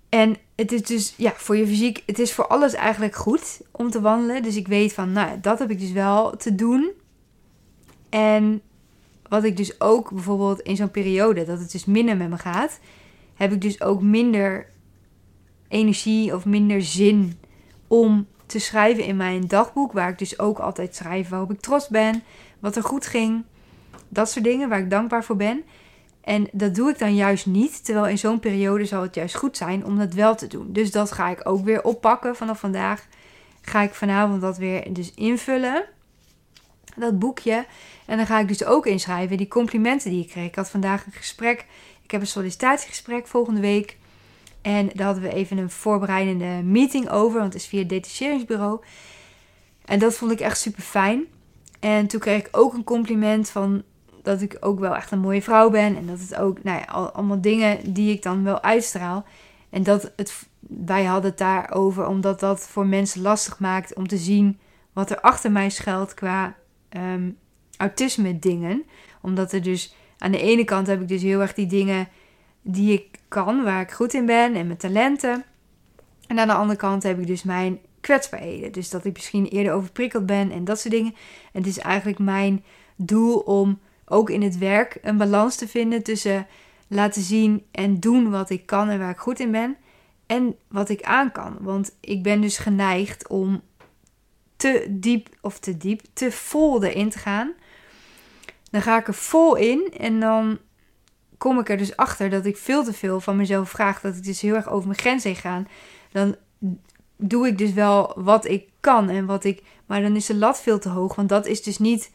En 0.08 0.36
het 0.56 0.72
is 0.72 0.82
dus, 0.82 1.14
ja, 1.16 1.32
voor 1.36 1.56
je 1.56 1.66
fysiek, 1.66 2.02
het 2.06 2.18
is 2.18 2.32
voor 2.32 2.46
alles 2.46 2.74
eigenlijk 2.74 3.14
goed 3.14 3.60
om 3.70 3.90
te 3.90 4.00
wandelen. 4.00 4.42
Dus 4.42 4.56
ik 4.56 4.68
weet 4.68 4.92
van, 4.92 5.12
nou, 5.12 5.40
dat 5.40 5.58
heb 5.58 5.70
ik 5.70 5.80
dus 5.80 5.92
wel 5.92 6.36
te 6.36 6.54
doen. 6.54 6.90
En 8.08 8.62
wat 9.28 9.44
ik 9.44 9.56
dus 9.56 9.80
ook 9.80 10.10
bijvoorbeeld 10.10 10.60
in 10.60 10.76
zo'n 10.76 10.90
periode 10.90 11.44
dat 11.44 11.58
het 11.58 11.72
dus 11.72 11.84
minder 11.84 12.16
met 12.16 12.28
me 12.28 12.38
gaat, 12.38 12.80
heb 13.34 13.52
ik 13.52 13.60
dus 13.60 13.80
ook 13.80 14.02
minder 14.02 14.66
energie 15.68 16.34
of 16.34 16.44
minder 16.44 16.82
zin 16.82 17.38
om 17.86 18.26
te 18.46 18.58
schrijven 18.58 19.04
in 19.04 19.16
mijn 19.16 19.46
dagboek. 19.46 19.92
Waar 19.92 20.10
ik 20.10 20.18
dus 20.18 20.38
ook 20.38 20.58
altijd 20.58 20.96
schrijf 20.96 21.28
waarop 21.28 21.50
ik 21.50 21.60
trots 21.60 21.88
ben, 21.88 22.22
wat 22.58 22.76
er 22.76 22.82
goed 22.82 23.06
ging. 23.06 23.44
Dat 24.12 24.30
soort 24.30 24.44
dingen 24.44 24.68
waar 24.68 24.78
ik 24.78 24.90
dankbaar 24.90 25.24
voor 25.24 25.36
ben. 25.36 25.64
En 26.20 26.48
dat 26.52 26.74
doe 26.74 26.90
ik 26.90 26.98
dan 26.98 27.14
juist 27.14 27.46
niet. 27.46 27.84
Terwijl 27.84 28.06
in 28.06 28.18
zo'n 28.18 28.40
periode 28.40 28.84
zal 28.84 29.02
het 29.02 29.14
juist 29.14 29.34
goed 29.34 29.56
zijn 29.56 29.84
om 29.84 29.98
dat 29.98 30.14
wel 30.14 30.34
te 30.34 30.46
doen. 30.46 30.72
Dus 30.72 30.90
dat 30.90 31.12
ga 31.12 31.28
ik 31.28 31.48
ook 31.48 31.64
weer 31.64 31.82
oppakken 31.82 32.36
vanaf 32.36 32.60
vandaag. 32.60 33.06
Ga 33.62 33.82
ik 33.82 33.94
vanavond 33.94 34.40
dat 34.40 34.56
weer 34.56 34.92
dus 34.92 35.14
invullen. 35.14 35.84
Dat 36.96 37.18
boekje. 37.18 37.66
En 38.06 38.16
dan 38.16 38.26
ga 38.26 38.38
ik 38.38 38.48
dus 38.48 38.64
ook 38.64 38.86
inschrijven 38.86 39.36
die 39.36 39.48
complimenten 39.48 40.10
die 40.10 40.22
ik 40.22 40.28
kreeg. 40.28 40.46
Ik 40.46 40.54
had 40.54 40.70
vandaag 40.70 41.06
een 41.06 41.12
gesprek. 41.12 41.66
Ik 42.02 42.10
heb 42.10 42.20
een 42.20 42.26
sollicitatiegesprek 42.26 43.26
volgende 43.26 43.60
week. 43.60 43.96
En 44.62 44.90
daar 44.94 45.06
hadden 45.06 45.22
we 45.22 45.34
even 45.34 45.58
een 45.58 45.70
voorbereidende 45.70 46.62
meeting 46.64 47.10
over. 47.10 47.40
Want 47.40 47.52
het 47.52 47.62
is 47.62 47.68
via 47.68 47.78
het 47.78 47.88
detacheringsbureau. 47.88 48.80
En 49.84 49.98
dat 49.98 50.14
vond 50.14 50.32
ik 50.32 50.40
echt 50.40 50.58
super 50.58 50.82
fijn. 50.82 51.24
En 51.80 52.06
toen 52.06 52.20
kreeg 52.20 52.38
ik 52.38 52.48
ook 52.50 52.74
een 52.74 52.84
compliment 52.84 53.50
van 53.50 53.82
dat 54.22 54.40
ik 54.40 54.56
ook 54.60 54.78
wel 54.78 54.96
echt 54.96 55.10
een 55.10 55.18
mooie 55.18 55.42
vrouw 55.42 55.70
ben. 55.70 55.96
En 55.96 56.06
dat 56.06 56.20
het 56.20 56.36
ook, 56.36 56.62
nou 56.62 56.78
ja, 56.78 56.84
allemaal 56.84 57.40
dingen 57.40 57.92
die 57.92 58.12
ik 58.12 58.22
dan 58.22 58.44
wel 58.44 58.62
uitstraal. 58.62 59.24
En 59.70 59.82
dat 59.82 60.12
het, 60.16 60.46
wij 60.60 61.04
hadden 61.04 61.30
het 61.30 61.38
daarover, 61.38 62.06
omdat 62.06 62.40
dat 62.40 62.68
voor 62.68 62.86
mensen 62.86 63.22
lastig 63.22 63.58
maakt 63.58 63.94
om 63.94 64.08
te 64.08 64.16
zien 64.16 64.58
wat 64.92 65.10
er 65.10 65.20
achter 65.20 65.52
mij 65.52 65.70
schuilt 65.70 66.14
qua 66.14 66.54
um, 66.96 67.36
autisme 67.76 68.38
dingen. 68.38 68.82
Omdat 69.20 69.52
er 69.52 69.62
dus 69.62 69.94
aan 70.18 70.32
de 70.32 70.40
ene 70.40 70.64
kant 70.64 70.86
heb 70.86 71.00
ik 71.00 71.08
dus 71.08 71.22
heel 71.22 71.40
erg 71.40 71.54
die 71.54 71.66
dingen 71.66 72.08
die 72.62 72.92
ik 72.92 73.18
kan, 73.28 73.62
waar 73.62 73.80
ik 73.80 73.90
goed 73.90 74.14
in 74.14 74.26
ben 74.26 74.54
en 74.54 74.66
mijn 74.66 74.78
talenten. 74.78 75.44
En 76.26 76.38
aan 76.38 76.46
de 76.46 76.54
andere 76.54 76.78
kant 76.78 77.02
heb 77.02 77.18
ik 77.18 77.26
dus 77.26 77.42
mijn 77.42 77.78
kwetsbaarheden. 78.00 78.72
Dus 78.72 78.90
dat 78.90 79.04
ik 79.04 79.12
misschien 79.12 79.46
eerder 79.46 79.72
overprikkeld 79.72 80.26
ben 80.26 80.50
en 80.50 80.64
dat 80.64 80.80
soort 80.80 80.94
dingen. 80.94 81.14
En 81.52 81.60
het 81.60 81.66
is 81.66 81.78
eigenlijk 81.78 82.18
mijn 82.18 82.64
doel 82.96 83.38
om 83.38 83.80
ook 84.10 84.30
in 84.30 84.42
het 84.42 84.58
werk 84.58 84.98
een 85.02 85.16
balans 85.16 85.56
te 85.56 85.68
vinden 85.68 86.02
tussen 86.02 86.46
laten 86.88 87.22
zien 87.22 87.64
en 87.70 88.00
doen 88.00 88.30
wat 88.30 88.50
ik 88.50 88.66
kan 88.66 88.88
en 88.88 88.98
waar 88.98 89.10
ik 89.10 89.18
goed 89.18 89.40
in 89.40 89.50
ben. 89.50 89.76
En 90.26 90.56
wat 90.68 90.88
ik 90.88 91.02
aan 91.02 91.32
kan. 91.32 91.56
Want 91.60 91.96
ik 92.00 92.22
ben 92.22 92.40
dus 92.40 92.58
geneigd 92.58 93.28
om 93.28 93.62
te 94.56 94.86
diep 94.90 95.28
of 95.40 95.58
te 95.58 95.76
diep, 95.76 96.00
te 96.12 96.32
vol 96.32 96.84
erin 96.84 97.10
te 97.10 97.18
gaan. 97.18 97.52
Dan 98.70 98.82
ga 98.82 98.98
ik 98.98 99.08
er 99.08 99.14
vol 99.14 99.56
in 99.56 99.92
en 99.98 100.20
dan 100.20 100.58
kom 101.38 101.58
ik 101.58 101.68
er 101.68 101.76
dus 101.76 101.96
achter 101.96 102.30
dat 102.30 102.44
ik 102.44 102.56
veel 102.56 102.84
te 102.84 102.92
veel 102.92 103.20
van 103.20 103.36
mezelf 103.36 103.70
vraag. 103.70 104.00
Dat 104.00 104.16
ik 104.16 104.24
dus 104.24 104.40
heel 104.40 104.54
erg 104.54 104.68
over 104.68 104.86
mijn 104.86 105.00
grens 105.00 105.24
heen 105.24 105.36
ga. 105.36 105.62
Dan 106.12 106.36
doe 107.16 107.46
ik 107.46 107.58
dus 107.58 107.72
wel 107.72 108.12
wat 108.16 108.44
ik 108.44 108.68
kan 108.80 109.08
en 109.08 109.26
wat 109.26 109.44
ik. 109.44 109.62
Maar 109.86 110.02
dan 110.02 110.16
is 110.16 110.26
de 110.26 110.36
lat 110.36 110.60
veel 110.60 110.78
te 110.78 110.88
hoog. 110.88 111.14
Want 111.14 111.28
dat 111.28 111.46
is 111.46 111.62
dus 111.62 111.78
niet 111.78 112.10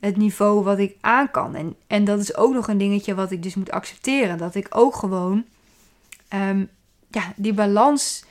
het 0.00 0.16
niveau 0.16 0.64
wat 0.64 0.78
ik 0.78 0.96
aan 1.00 1.30
kan. 1.30 1.54
En, 1.54 1.76
en 1.86 2.04
dat 2.04 2.20
is 2.20 2.36
ook 2.36 2.54
nog 2.54 2.68
een 2.68 2.78
dingetje 2.78 3.14
wat 3.14 3.30
ik 3.30 3.42
dus 3.42 3.54
moet 3.54 3.70
accepteren. 3.70 4.38
Dat 4.38 4.54
ik 4.54 4.66
ook 4.70 4.94
gewoon 4.94 5.44
um, 6.34 6.68
ja, 7.10 7.32
die 7.36 7.54
balans. 7.54 8.24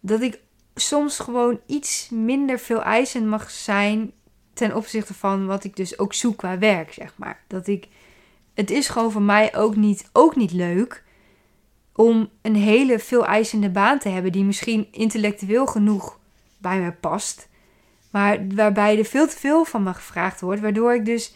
Dat 0.00 0.20
ik 0.20 0.38
soms 0.74 1.18
gewoon 1.18 1.60
iets 1.66 2.08
minder 2.10 2.58
veel 2.58 2.82
eisend 2.82 3.26
mag 3.26 3.50
zijn 3.50 4.12
ten 4.52 4.74
opzichte 4.74 5.14
van 5.14 5.46
wat 5.46 5.64
ik 5.64 5.76
dus 5.76 5.98
ook 5.98 6.14
zoek 6.14 6.36
qua 6.36 6.58
werk, 6.58 6.92
zeg 6.92 7.12
maar. 7.16 7.44
Dat 7.46 7.66
ik, 7.66 7.88
het 8.54 8.70
is 8.70 8.88
gewoon 8.88 9.12
voor 9.12 9.22
mij 9.22 9.56
ook 9.56 9.76
niet, 9.76 10.08
ook 10.12 10.36
niet 10.36 10.52
leuk 10.52 11.04
om 11.92 12.28
een 12.42 12.54
hele 12.54 12.98
veel 12.98 13.26
eisende 13.26 13.70
baan 13.70 13.98
te 13.98 14.08
hebben 14.08 14.32
die 14.32 14.44
misschien 14.44 14.88
intellectueel 14.90 15.66
genoeg 15.66 16.18
bij 16.58 16.80
mij 16.80 16.92
past, 16.92 17.48
maar 18.18 18.46
waarbij 18.54 18.98
er 18.98 19.04
veel 19.04 19.28
te 19.28 19.36
veel 19.36 19.64
van 19.64 19.82
me 19.82 19.94
gevraagd 19.94 20.40
wordt, 20.40 20.60
waardoor 20.60 20.94
ik 20.94 21.04
dus 21.04 21.34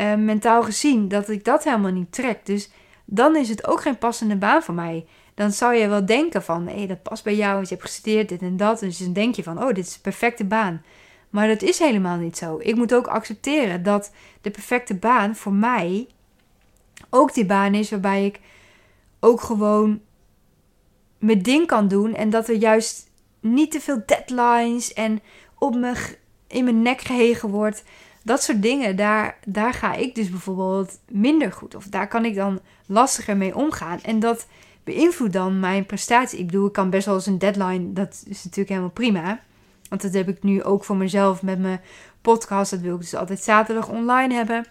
uh, 0.00 0.14
mentaal 0.14 0.62
gezien 0.62 1.08
dat 1.08 1.28
ik 1.28 1.44
dat 1.44 1.64
helemaal 1.64 1.92
niet 1.92 2.12
trek. 2.12 2.46
Dus 2.46 2.70
dan 3.04 3.36
is 3.36 3.48
het 3.48 3.66
ook 3.66 3.80
geen 3.80 3.98
passende 3.98 4.36
baan 4.36 4.62
voor 4.62 4.74
mij 4.74 5.06
dan 5.34 5.52
zou 5.52 5.74
je 5.74 5.88
wel 5.88 6.06
denken 6.06 6.42
van, 6.42 6.68
hé, 6.68 6.86
dat 6.86 7.02
past 7.02 7.24
bij 7.24 7.36
jou, 7.36 7.60
je 7.60 7.68
hebt 7.68 7.82
gestudeerd, 7.82 8.28
dit 8.28 8.42
en 8.42 8.56
dat. 8.56 8.78
Dus 8.78 8.98
dan 8.98 9.12
denk 9.12 9.34
je 9.34 9.42
van, 9.42 9.62
oh, 9.62 9.66
dit 9.66 9.86
is 9.86 9.94
de 9.94 10.00
perfecte 10.00 10.44
baan. 10.44 10.82
Maar 11.30 11.48
dat 11.48 11.62
is 11.62 11.78
helemaal 11.78 12.16
niet 12.16 12.36
zo. 12.36 12.58
Ik 12.60 12.76
moet 12.76 12.94
ook 12.94 13.06
accepteren 13.06 13.82
dat 13.82 14.12
de 14.40 14.50
perfecte 14.50 14.94
baan 14.94 15.36
voor 15.36 15.52
mij 15.52 16.06
ook 17.10 17.34
die 17.34 17.46
baan 17.46 17.74
is 17.74 17.90
waarbij 17.90 18.24
ik 18.24 18.40
ook 19.20 19.40
gewoon 19.40 20.00
mijn 21.18 21.42
ding 21.42 21.66
kan 21.66 21.88
doen. 21.88 22.14
En 22.14 22.30
dat 22.30 22.48
er 22.48 22.56
juist 22.56 23.10
niet 23.40 23.70
te 23.70 23.80
veel 23.80 24.02
deadlines 24.06 24.92
en 24.92 25.20
op 25.64 25.74
me, 25.74 25.94
in 26.46 26.64
mijn 26.64 26.82
nek 26.82 27.00
gehegen 27.00 27.48
wordt. 27.48 27.84
Dat 28.22 28.42
soort 28.42 28.62
dingen, 28.62 28.96
daar, 28.96 29.38
daar 29.46 29.72
ga 29.72 29.94
ik 29.94 30.14
dus 30.14 30.30
bijvoorbeeld 30.30 30.98
minder 31.08 31.52
goed. 31.52 31.74
Of 31.74 31.86
daar 31.86 32.08
kan 32.08 32.24
ik 32.24 32.34
dan 32.34 32.60
lastiger 32.86 33.36
mee 33.36 33.56
omgaan. 33.56 34.00
En 34.02 34.20
dat 34.20 34.46
beïnvloedt 34.84 35.32
dan 35.32 35.60
mijn 35.60 35.86
prestatie. 35.86 36.38
Ik 36.38 36.46
bedoel, 36.46 36.66
ik 36.66 36.72
kan 36.72 36.90
best 36.90 37.06
wel 37.06 37.14
eens 37.14 37.26
een 37.26 37.38
deadline, 37.38 37.92
dat 37.92 38.22
is 38.28 38.44
natuurlijk 38.44 38.68
helemaal 38.68 38.90
prima. 38.90 39.40
Want 39.88 40.02
dat 40.02 40.12
heb 40.12 40.28
ik 40.28 40.42
nu 40.42 40.62
ook 40.62 40.84
voor 40.84 40.96
mezelf 40.96 41.42
met 41.42 41.58
mijn 41.58 41.80
podcast. 42.20 42.70
Dat 42.70 42.80
wil 42.80 42.94
ik 42.94 43.00
dus 43.00 43.14
altijd 43.14 43.42
zaterdag 43.42 43.88
online 43.88 44.34
hebben. 44.34 44.66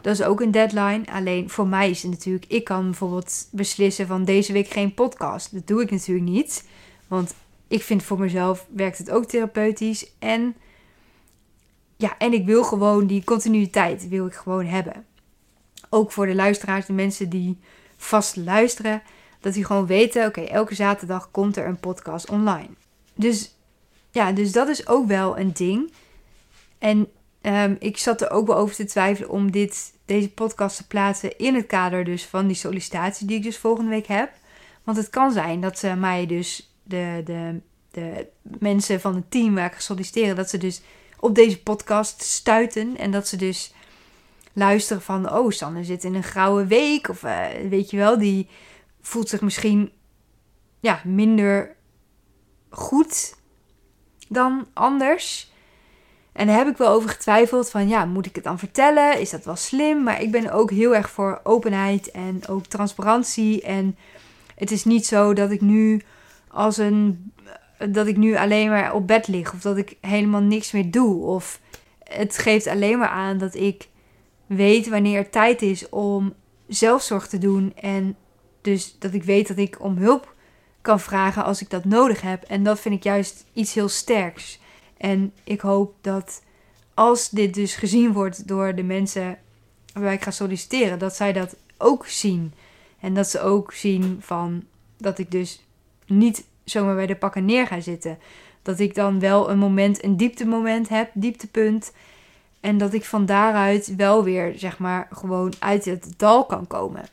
Dat 0.00 0.18
is 0.18 0.22
ook 0.22 0.40
een 0.40 0.50
deadline. 0.50 1.02
Alleen 1.12 1.50
voor 1.50 1.66
mij 1.66 1.90
is 1.90 2.02
het 2.02 2.10
natuurlijk, 2.10 2.44
ik 2.48 2.64
kan 2.64 2.82
bijvoorbeeld 2.82 3.48
beslissen 3.52 4.06
van 4.06 4.24
deze 4.24 4.52
week 4.52 4.68
geen 4.68 4.94
podcast. 4.94 5.54
Dat 5.54 5.66
doe 5.66 5.82
ik 5.82 5.90
natuurlijk 5.90 6.28
niet. 6.28 6.68
Want 7.08 7.34
ik 7.68 7.82
vind 7.82 8.02
voor 8.02 8.18
mezelf 8.18 8.66
werkt 8.70 8.98
het 8.98 9.10
ook 9.10 9.24
therapeutisch. 9.24 10.12
En 10.18 10.56
ja, 11.96 12.18
en 12.18 12.32
ik 12.32 12.46
wil 12.46 12.64
gewoon 12.64 13.06
die 13.06 13.24
continuïteit 13.24 14.08
wil 14.08 14.26
ik 14.26 14.34
gewoon 14.34 14.66
hebben. 14.66 15.06
Ook 15.88 16.12
voor 16.12 16.26
de 16.26 16.34
luisteraars, 16.34 16.86
de 16.86 16.92
mensen 16.92 17.28
die 17.28 17.58
vast 17.96 18.36
luisteren. 18.36 19.02
Dat 19.40 19.54
die 19.54 19.64
gewoon 19.64 19.86
weten, 19.86 20.26
oké, 20.26 20.40
elke 20.40 20.74
zaterdag 20.74 21.30
komt 21.30 21.56
er 21.56 21.66
een 21.66 21.80
podcast 21.80 22.30
online. 22.30 22.68
Dus 23.14 23.54
ja, 24.10 24.32
dus 24.32 24.52
dat 24.52 24.68
is 24.68 24.86
ook 24.86 25.06
wel 25.06 25.38
een 25.38 25.52
ding. 25.52 25.92
En 26.78 27.08
ehm, 27.40 27.74
ik 27.78 27.96
zat 27.96 28.20
er 28.20 28.30
ook 28.30 28.46
wel 28.46 28.56
over 28.56 28.74
te 28.74 28.84
twijfelen 28.84 29.30
om 29.30 29.50
dit, 29.50 29.92
deze 30.04 30.30
podcast 30.30 30.76
te 30.76 30.86
plaatsen 30.86 31.38
in 31.38 31.54
het 31.54 31.66
kader 31.66 32.04
dus 32.04 32.24
van 32.24 32.46
die 32.46 32.56
sollicitatie 32.56 33.26
die 33.26 33.36
ik 33.36 33.42
dus 33.42 33.58
volgende 33.58 33.90
week 33.90 34.06
heb. 34.06 34.32
Want 34.84 34.96
het 34.96 35.10
kan 35.10 35.32
zijn 35.32 35.60
dat 35.60 35.78
ze 35.78 35.94
mij 35.94 36.26
dus, 36.26 36.75
de, 36.86 37.22
de, 37.24 37.60
de 37.90 38.28
mensen 38.42 39.00
van 39.00 39.14
het 39.14 39.30
team 39.30 39.54
waar 39.54 39.72
ik 39.72 39.80
solliciteren, 39.80 40.36
dat 40.36 40.50
ze 40.50 40.58
dus 40.58 40.82
op 41.20 41.34
deze 41.34 41.62
podcast 41.62 42.22
stuiten. 42.22 42.96
En 42.96 43.10
dat 43.10 43.28
ze 43.28 43.36
dus 43.36 43.74
luisteren 44.52 45.02
van, 45.02 45.32
oh, 45.32 45.50
Sanne 45.50 45.84
zit 45.84 46.04
in 46.04 46.14
een 46.14 46.22
grauwe 46.22 46.66
week. 46.66 47.08
Of 47.08 47.22
uh, 47.22 47.46
weet 47.68 47.90
je 47.90 47.96
wel, 47.96 48.18
die 48.18 48.48
voelt 49.00 49.28
zich 49.28 49.40
misschien 49.40 49.92
ja, 50.80 51.00
minder 51.04 51.74
goed 52.68 53.34
dan 54.28 54.66
anders. 54.72 55.54
En 56.32 56.46
daar 56.46 56.56
heb 56.56 56.68
ik 56.68 56.76
wel 56.76 56.92
over 56.92 57.08
getwijfeld 57.08 57.70
van, 57.70 57.88
ja, 57.88 58.04
moet 58.04 58.26
ik 58.26 58.34
het 58.34 58.44
dan 58.44 58.58
vertellen? 58.58 59.20
Is 59.20 59.30
dat 59.30 59.44
wel 59.44 59.56
slim? 59.56 60.02
Maar 60.02 60.22
ik 60.22 60.30
ben 60.30 60.52
ook 60.52 60.70
heel 60.70 60.94
erg 60.94 61.10
voor 61.10 61.40
openheid 61.42 62.10
en 62.10 62.48
ook 62.48 62.66
transparantie. 62.66 63.62
En 63.62 63.96
het 64.54 64.70
is 64.70 64.84
niet 64.84 65.06
zo 65.06 65.32
dat 65.32 65.50
ik 65.50 65.60
nu 65.60 66.02
als 66.56 66.76
een 66.76 67.32
dat 67.88 68.06
ik 68.06 68.16
nu 68.16 68.36
alleen 68.36 68.68
maar 68.68 68.94
op 68.94 69.06
bed 69.06 69.28
lig 69.28 69.52
of 69.52 69.60
dat 69.60 69.76
ik 69.76 69.96
helemaal 70.00 70.40
niks 70.40 70.72
meer 70.72 70.90
doe. 70.90 71.24
Of 71.24 71.60
het 72.02 72.38
geeft 72.38 72.66
alleen 72.66 72.98
maar 72.98 73.08
aan 73.08 73.38
dat 73.38 73.54
ik 73.54 73.88
weet 74.46 74.88
wanneer 74.88 75.18
het 75.18 75.32
tijd 75.32 75.62
is 75.62 75.88
om 75.88 76.34
zelfzorg 76.68 77.26
te 77.26 77.38
doen. 77.38 77.74
En 77.74 78.16
dus 78.60 78.96
dat 78.98 79.14
ik 79.14 79.22
weet 79.22 79.48
dat 79.48 79.56
ik 79.56 79.82
om 79.82 79.96
hulp 79.96 80.34
kan 80.80 81.00
vragen 81.00 81.44
als 81.44 81.60
ik 81.60 81.70
dat 81.70 81.84
nodig 81.84 82.20
heb. 82.20 82.42
En 82.42 82.62
dat 82.62 82.80
vind 82.80 82.94
ik 82.94 83.02
juist 83.02 83.44
iets 83.52 83.74
heel 83.74 83.88
sterks. 83.88 84.60
En 84.96 85.32
ik 85.44 85.60
hoop 85.60 85.94
dat 86.00 86.42
als 86.94 87.30
dit 87.30 87.54
dus 87.54 87.74
gezien 87.74 88.12
wordt 88.12 88.48
door 88.48 88.74
de 88.74 88.82
mensen 88.82 89.38
waarbij 89.92 90.14
ik 90.14 90.22
ga 90.22 90.30
solliciteren, 90.30 90.98
dat 90.98 91.16
zij 91.16 91.32
dat 91.32 91.56
ook 91.78 92.06
zien. 92.06 92.52
En 93.00 93.14
dat 93.14 93.28
ze 93.28 93.40
ook 93.40 93.72
zien 93.72 94.16
van 94.20 94.64
dat 94.96 95.18
ik 95.18 95.30
dus 95.30 95.65
niet 96.06 96.44
zomaar 96.64 96.94
bij 96.94 97.06
de 97.06 97.16
pakken 97.16 97.44
neer 97.44 97.66
ga 97.66 97.80
zitten. 97.80 98.18
Dat 98.62 98.78
ik 98.78 98.94
dan 98.94 99.20
wel 99.20 99.50
een 99.50 99.58
moment, 99.58 100.04
een 100.04 100.16
dieptemoment 100.16 100.88
heb, 100.88 101.10
dieptepunt. 101.14 101.92
En 102.60 102.78
dat 102.78 102.92
ik 102.92 103.04
van 103.04 103.26
daaruit 103.26 103.96
wel 103.96 104.24
weer, 104.24 104.52
zeg 104.56 104.78
maar, 104.78 105.08
gewoon 105.12 105.52
uit 105.58 105.84
het 105.84 106.14
dal 106.16 106.44
kan 106.46 106.66
komen. 106.66 107.04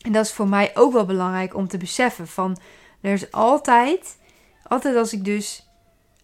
En 0.00 0.12
dat 0.12 0.24
is 0.24 0.32
voor 0.32 0.48
mij 0.48 0.70
ook 0.74 0.92
wel 0.92 1.04
belangrijk 1.04 1.54
om 1.54 1.68
te 1.68 1.78
beseffen. 1.78 2.28
Van 2.28 2.56
er 3.00 3.12
is 3.12 3.32
altijd, 3.32 4.18
altijd 4.62 4.96
als 4.96 5.12
ik 5.12 5.24
dus 5.24 5.68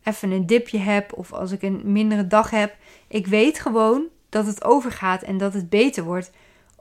even 0.03 0.31
een 0.31 0.47
dipje 0.47 0.79
heb 0.79 1.13
of 1.13 1.33
als 1.33 1.51
ik 1.51 1.63
een 1.63 1.81
mindere 1.85 2.27
dag 2.27 2.51
heb, 2.51 2.75
ik 3.09 3.27
weet 3.27 3.59
gewoon 3.61 4.05
dat 4.29 4.47
het 4.47 4.65
overgaat 4.65 5.23
en 5.23 5.39
dat 5.39 5.55
het 5.55 5.69
beter 5.69 6.05
wordt. 6.05 6.31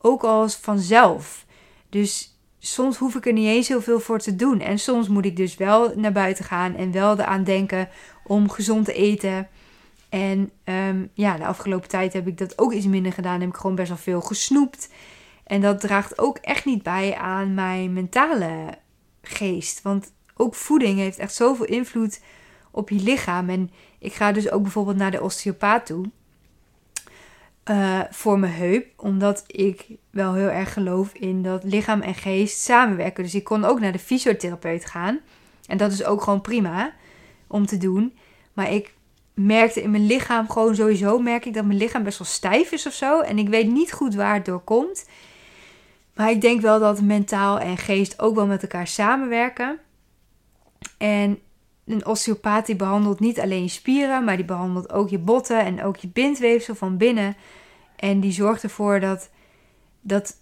Ook 0.02 0.24
als 0.24 0.56
vanzelf. 0.56 1.46
Dus 1.90 2.31
soms 2.64 2.98
hoef 2.98 3.16
ik 3.16 3.26
er 3.26 3.34
niet 3.34 3.48
eens 3.48 3.68
heel 3.68 3.82
veel 3.82 4.00
voor 4.00 4.20
te 4.20 4.36
doen. 4.36 4.60
En 4.60 4.80
soms 4.80 5.08
moet 5.08 5.26
ik 5.26 5.36
dus 5.36 5.56
wel 5.56 5.94
naar 5.96 6.12
buiten 6.12 6.46
gaan 6.46 6.76
en 6.76 6.92
wel 6.92 7.20
eraan 7.20 7.44
denken 7.44 7.90
om 8.24 8.50
gezond 8.50 8.86
te 8.86 8.94
eten. 8.94 9.48
En 10.10 10.52
um, 10.64 11.10
ja, 11.14 11.38
de 11.38 11.46
afgelopen 11.46 11.90
tijd 11.90 12.14
heb 12.14 12.28
ik 12.28 12.38
dat 12.38 12.60
ook 12.60 12.74
iets 12.74 12.86
minder 12.86 13.14
gedaan. 13.14 13.40
Heb 13.40 13.50
ik 13.50 13.56
gewoon 13.56 13.76
best 13.76 13.88
wel 13.88 13.98
veel 13.98 14.22
gesnoept. 14.22 14.90
En 15.44 15.62
dat 15.62 15.80
draagt 15.80 16.20
ook 16.20 16.38
echt 16.38 16.66
niet 16.66 16.84
bij 16.84 17.16
aan 17.16 17.54
mijn 17.54 17.94
mentale 17.94 18.78
geest. 19.22 19.82
Want 19.82 20.12
ook 20.36 20.56
voeding 20.56 20.98
heeft 20.98 21.18
echt 21.18 21.34
zoveel 21.34 21.66
invloed 21.66 22.22
op 22.72 22.90
je 22.90 23.00
lichaam. 23.00 23.50
En 23.50 23.72
ik 24.00 24.14
ga 24.14 24.32
dus 24.32 24.52
ook 24.52 24.62
bijvoorbeeld 24.62 24.98
naar 24.98 25.12
de 25.12 25.22
osteopaat 25.22 25.86
toe. 25.86 26.06
Uh, 27.72 28.00
voor 28.10 28.40
mijn 28.40 28.54
heup. 28.54 28.86
Omdat 28.96 29.44
ik 29.48 29.86
wel 30.10 30.34
heel 30.34 30.50
erg 30.50 30.74
geloof 30.74 31.14
in 31.14 31.44
dat 31.44 31.64
lichaam 31.64 32.02
en 32.02 32.16
geest 32.16 32.60
samenwerken. 32.60 33.24
Dus 33.24 33.36
ik 33.36 33.44
kon 33.44 33.66
ook 33.66 33.80
naar 33.80 33.92
de 33.92 34.00
fysiotherapeut 34.00 34.86
gaan. 34.86 35.20
En 35.68 35.78
dat 35.78 35.92
is 35.92 36.04
ook 36.04 36.22
gewoon 36.22 36.42
prima 36.42 36.94
om 37.48 37.66
te 37.66 37.78
doen. 37.78 38.14
Maar 38.54 38.72
ik 38.72 38.94
merkte 39.34 39.82
in 39.82 39.92
mijn 39.92 40.06
lichaam 40.06 40.50
gewoon 40.50 40.76
sowieso 40.76 41.20
merk 41.20 41.46
ik 41.46 41.54
dat 41.54 41.66
mijn 41.66 41.78
lichaam 41.78 42.04
best 42.04 42.18
wel 42.18 42.28
stijf 42.28 42.72
is 42.72 42.88
of 42.88 42.94
zo. 42.94 43.20
En 43.20 43.38
ik 43.38 43.50
weet 43.50 43.72
niet 43.72 43.92
goed 43.92 44.16
waar 44.16 44.34
het 44.34 44.46
door 44.46 44.62
komt. 44.64 45.06
Maar 46.16 46.30
ik 46.30 46.42
denk 46.42 46.62
wel 46.62 46.80
dat 46.80 47.02
mentaal 47.02 47.60
en 47.60 47.78
geest 47.78 48.22
ook 48.22 48.36
wel 48.36 48.48
met 48.48 48.62
elkaar 48.62 48.88
samenwerken. 48.88 49.80
En 50.98 51.40
een 51.86 52.06
osteopaat 52.06 52.66
die 52.66 52.76
behandelt 52.76 53.20
niet 53.20 53.40
alleen 53.40 53.62
je 53.62 53.70
spieren, 53.70 54.24
maar 54.24 54.36
die 54.36 54.46
behandelt 54.46 54.92
ook 54.92 55.10
je 55.10 55.20
botten 55.20 55.60
en 55.60 55.84
ook 55.84 55.96
je 55.96 56.08
bindweefsel 56.08 56.76
van 56.76 56.98
binnen. 56.98 57.36
En 58.02 58.20
die 58.20 58.32
zorgt 58.32 58.64
ervoor 58.64 59.00
dat, 59.00 59.30
dat 60.02 60.36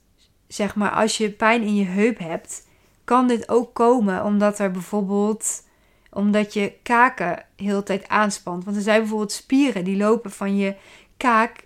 zeg 0.47 0.75
maar, 0.75 0.91
als 0.91 1.17
je 1.17 1.31
pijn 1.31 1.61
in 1.61 1.75
je 1.75 1.85
heup 1.85 2.17
hebt, 2.17 2.67
kan 3.03 3.27
dit 3.27 3.49
ook 3.49 3.73
komen 3.73 4.23
omdat 4.23 4.59
er 4.59 4.71
bijvoorbeeld, 4.71 5.63
omdat 6.11 6.53
je 6.53 6.73
kaken 6.83 7.45
heel 7.55 7.83
tijd 7.83 8.07
aanspant. 8.07 8.63
Want 8.63 8.75
er 8.75 8.83
zijn 8.83 8.99
bijvoorbeeld 8.99 9.31
spieren 9.31 9.83
die 9.83 9.97
lopen 9.97 10.31
van 10.31 10.57
je 10.57 10.75
kaak 11.17 11.63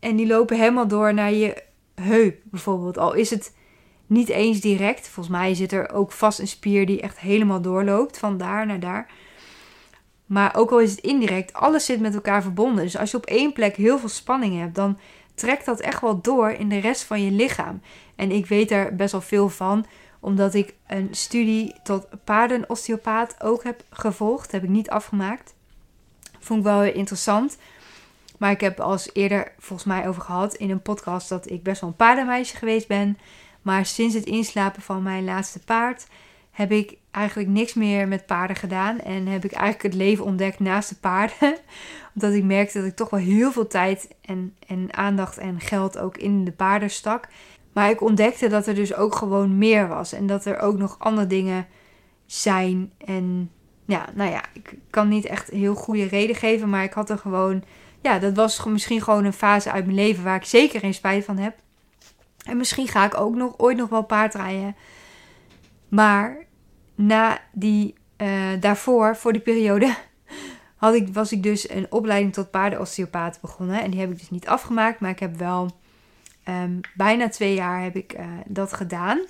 en 0.00 0.16
die 0.16 0.26
lopen 0.26 0.58
helemaal 0.58 0.88
door 0.88 1.14
naar 1.14 1.32
je 1.32 1.62
heup 1.94 2.36
bijvoorbeeld. 2.44 2.98
Al 2.98 3.12
is 3.12 3.30
het 3.30 3.56
niet 4.06 4.28
eens 4.28 4.60
direct. 4.60 5.08
Volgens 5.08 5.36
mij 5.36 5.54
zit 5.54 5.72
er 5.72 5.92
ook 5.92 6.12
vast 6.12 6.38
een 6.38 6.48
spier 6.48 6.86
die 6.86 7.00
echt 7.00 7.18
helemaal 7.18 7.60
doorloopt 7.60 8.18
van 8.18 8.38
daar 8.38 8.66
naar 8.66 8.80
daar. 8.80 9.10
Maar 10.26 10.56
ook 10.56 10.70
al 10.70 10.80
is 10.80 10.90
het 10.90 11.00
indirect, 11.00 11.52
alles 11.52 11.84
zit 11.84 12.00
met 12.00 12.14
elkaar 12.14 12.42
verbonden. 12.42 12.84
Dus 12.84 12.98
als 12.98 13.10
je 13.10 13.16
op 13.16 13.26
één 13.26 13.52
plek 13.52 13.76
heel 13.76 13.98
veel 13.98 14.08
spanning 14.08 14.58
hebt, 14.58 14.74
dan 14.74 14.98
trekt 15.34 15.64
dat 15.64 15.80
echt 15.80 16.00
wel 16.00 16.20
door 16.20 16.50
in 16.50 16.68
de 16.68 16.78
rest 16.78 17.04
van 17.04 17.24
je 17.24 17.30
lichaam. 17.30 17.80
En 18.16 18.30
ik 18.30 18.46
weet 18.46 18.70
er 18.70 18.96
best 18.96 19.12
wel 19.12 19.20
veel 19.20 19.48
van, 19.48 19.86
omdat 20.20 20.54
ik 20.54 20.74
een 20.86 21.08
studie 21.10 21.74
tot 21.82 22.08
paardenosteopaat 22.24 23.42
ook 23.42 23.64
heb 23.64 23.84
gevolgd. 23.90 24.52
heb 24.52 24.62
ik 24.62 24.68
niet 24.68 24.90
afgemaakt. 24.90 25.54
Vond 26.38 26.58
ik 26.58 26.64
wel 26.64 26.80
heel 26.80 26.94
interessant. 26.94 27.58
Maar 28.38 28.50
ik 28.50 28.60
heb 28.60 28.80
als 28.80 29.10
eerder 29.12 29.52
volgens 29.58 29.88
mij 29.88 30.08
over 30.08 30.22
gehad 30.22 30.54
in 30.54 30.70
een 30.70 30.82
podcast 30.82 31.28
dat 31.28 31.50
ik 31.50 31.62
best 31.62 31.80
wel 31.80 31.90
een 31.90 31.96
paardenmeisje 31.96 32.56
geweest 32.56 32.88
ben. 32.88 33.18
Maar 33.62 33.86
sinds 33.86 34.14
het 34.14 34.24
inslapen 34.24 34.82
van 34.82 35.02
mijn 35.02 35.24
laatste 35.24 35.58
paard 35.58 36.06
heb 36.50 36.72
ik 36.72 36.96
eigenlijk 37.10 37.48
niks 37.48 37.74
meer 37.74 38.08
met 38.08 38.26
paarden 38.26 38.56
gedaan. 38.56 39.00
En 39.00 39.26
heb 39.26 39.44
ik 39.44 39.52
eigenlijk 39.52 39.82
het 39.82 40.02
leven 40.02 40.24
ontdekt 40.24 40.58
naast 40.58 40.88
de 40.88 40.94
paarden. 40.94 41.56
Omdat 42.14 42.32
ik 42.32 42.44
merkte 42.44 42.78
dat 42.78 42.86
ik 42.86 42.96
toch 42.96 43.10
wel 43.10 43.20
heel 43.20 43.52
veel 43.52 43.66
tijd 43.66 44.08
en, 44.20 44.56
en 44.66 44.94
aandacht 44.94 45.38
en 45.38 45.60
geld 45.60 45.98
ook 45.98 46.16
in 46.16 46.44
de 46.44 46.52
paarden 46.52 46.90
stak. 46.90 47.28
Maar 47.72 47.90
ik 47.90 48.00
ontdekte 48.00 48.48
dat 48.48 48.66
er 48.66 48.74
dus 48.74 48.94
ook 48.94 49.14
gewoon 49.14 49.58
meer 49.58 49.88
was. 49.88 50.12
En 50.12 50.26
dat 50.26 50.44
er 50.44 50.58
ook 50.58 50.78
nog 50.78 50.96
andere 50.98 51.26
dingen 51.26 51.66
zijn. 52.26 52.92
En 53.06 53.50
ja, 53.84 54.06
nou 54.14 54.30
ja, 54.30 54.44
ik 54.52 54.74
kan 54.90 55.08
niet 55.08 55.26
echt 55.26 55.50
heel 55.50 55.74
goede 55.74 56.04
reden 56.04 56.36
geven. 56.36 56.68
Maar 56.68 56.84
ik 56.84 56.92
had 56.92 57.10
er 57.10 57.18
gewoon. 57.18 57.64
Ja, 58.00 58.18
dat 58.18 58.36
was 58.36 58.64
misschien 58.64 59.02
gewoon 59.02 59.24
een 59.24 59.32
fase 59.32 59.70
uit 59.70 59.84
mijn 59.84 59.96
leven 59.96 60.24
waar 60.24 60.36
ik 60.36 60.44
zeker 60.44 60.80
geen 60.80 60.94
spijt 60.94 61.24
van 61.24 61.38
heb. 61.38 61.54
En 62.44 62.56
misschien 62.56 62.88
ga 62.88 63.04
ik 63.04 63.20
ook 63.20 63.34
nog 63.34 63.58
ooit 63.58 63.76
nog 63.76 63.88
wel 63.88 64.02
paardrijden. 64.02 64.76
Maar 65.88 66.46
na 66.94 67.40
die, 67.52 67.94
uh, 68.16 68.28
daarvoor, 68.60 69.16
voor 69.16 69.32
die 69.32 69.42
periode, 69.42 69.94
had 70.82 70.94
ik, 70.94 71.08
was 71.12 71.32
ik 71.32 71.42
dus 71.42 71.70
een 71.70 71.86
opleiding 71.90 72.32
tot 72.32 72.50
paardenosteopaat 72.50 73.38
begonnen. 73.40 73.82
En 73.82 73.90
die 73.90 74.00
heb 74.00 74.10
ik 74.10 74.18
dus 74.18 74.30
niet 74.30 74.46
afgemaakt, 74.46 75.00
maar 75.00 75.10
ik 75.10 75.18
heb 75.18 75.36
wel 75.36 75.70
um, 76.48 76.80
bijna 76.94 77.28
twee 77.28 77.54
jaar 77.54 77.82
heb 77.82 77.96
ik 77.96 78.18
uh, 78.18 78.26
dat 78.46 78.72
gedaan. 78.72 79.20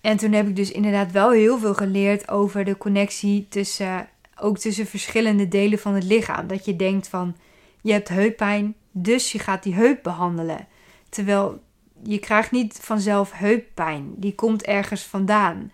En 0.00 0.16
toen 0.16 0.32
heb 0.32 0.48
ik 0.48 0.56
dus 0.56 0.72
inderdaad 0.72 1.12
wel 1.12 1.30
heel 1.30 1.58
veel 1.58 1.74
geleerd 1.74 2.28
over 2.28 2.64
de 2.64 2.76
connectie 2.76 3.46
tussen, 3.48 4.08
ook 4.40 4.58
tussen 4.58 4.86
verschillende 4.86 5.48
delen 5.48 5.78
van 5.78 5.94
het 5.94 6.04
lichaam. 6.04 6.46
Dat 6.46 6.64
je 6.64 6.76
denkt 6.76 7.08
van, 7.08 7.36
je 7.80 7.92
hebt 7.92 8.08
heuppijn, 8.08 8.74
dus 8.90 9.32
je 9.32 9.38
gaat 9.38 9.62
die 9.62 9.74
heup 9.74 10.02
behandelen. 10.02 10.66
Terwijl 11.08 11.62
je 12.02 12.18
krijgt 12.18 12.50
niet 12.50 12.78
vanzelf 12.82 13.32
heuppijn. 13.32 14.14
Die 14.16 14.34
komt 14.34 14.62
ergens 14.62 15.02
vandaan. 15.02 15.72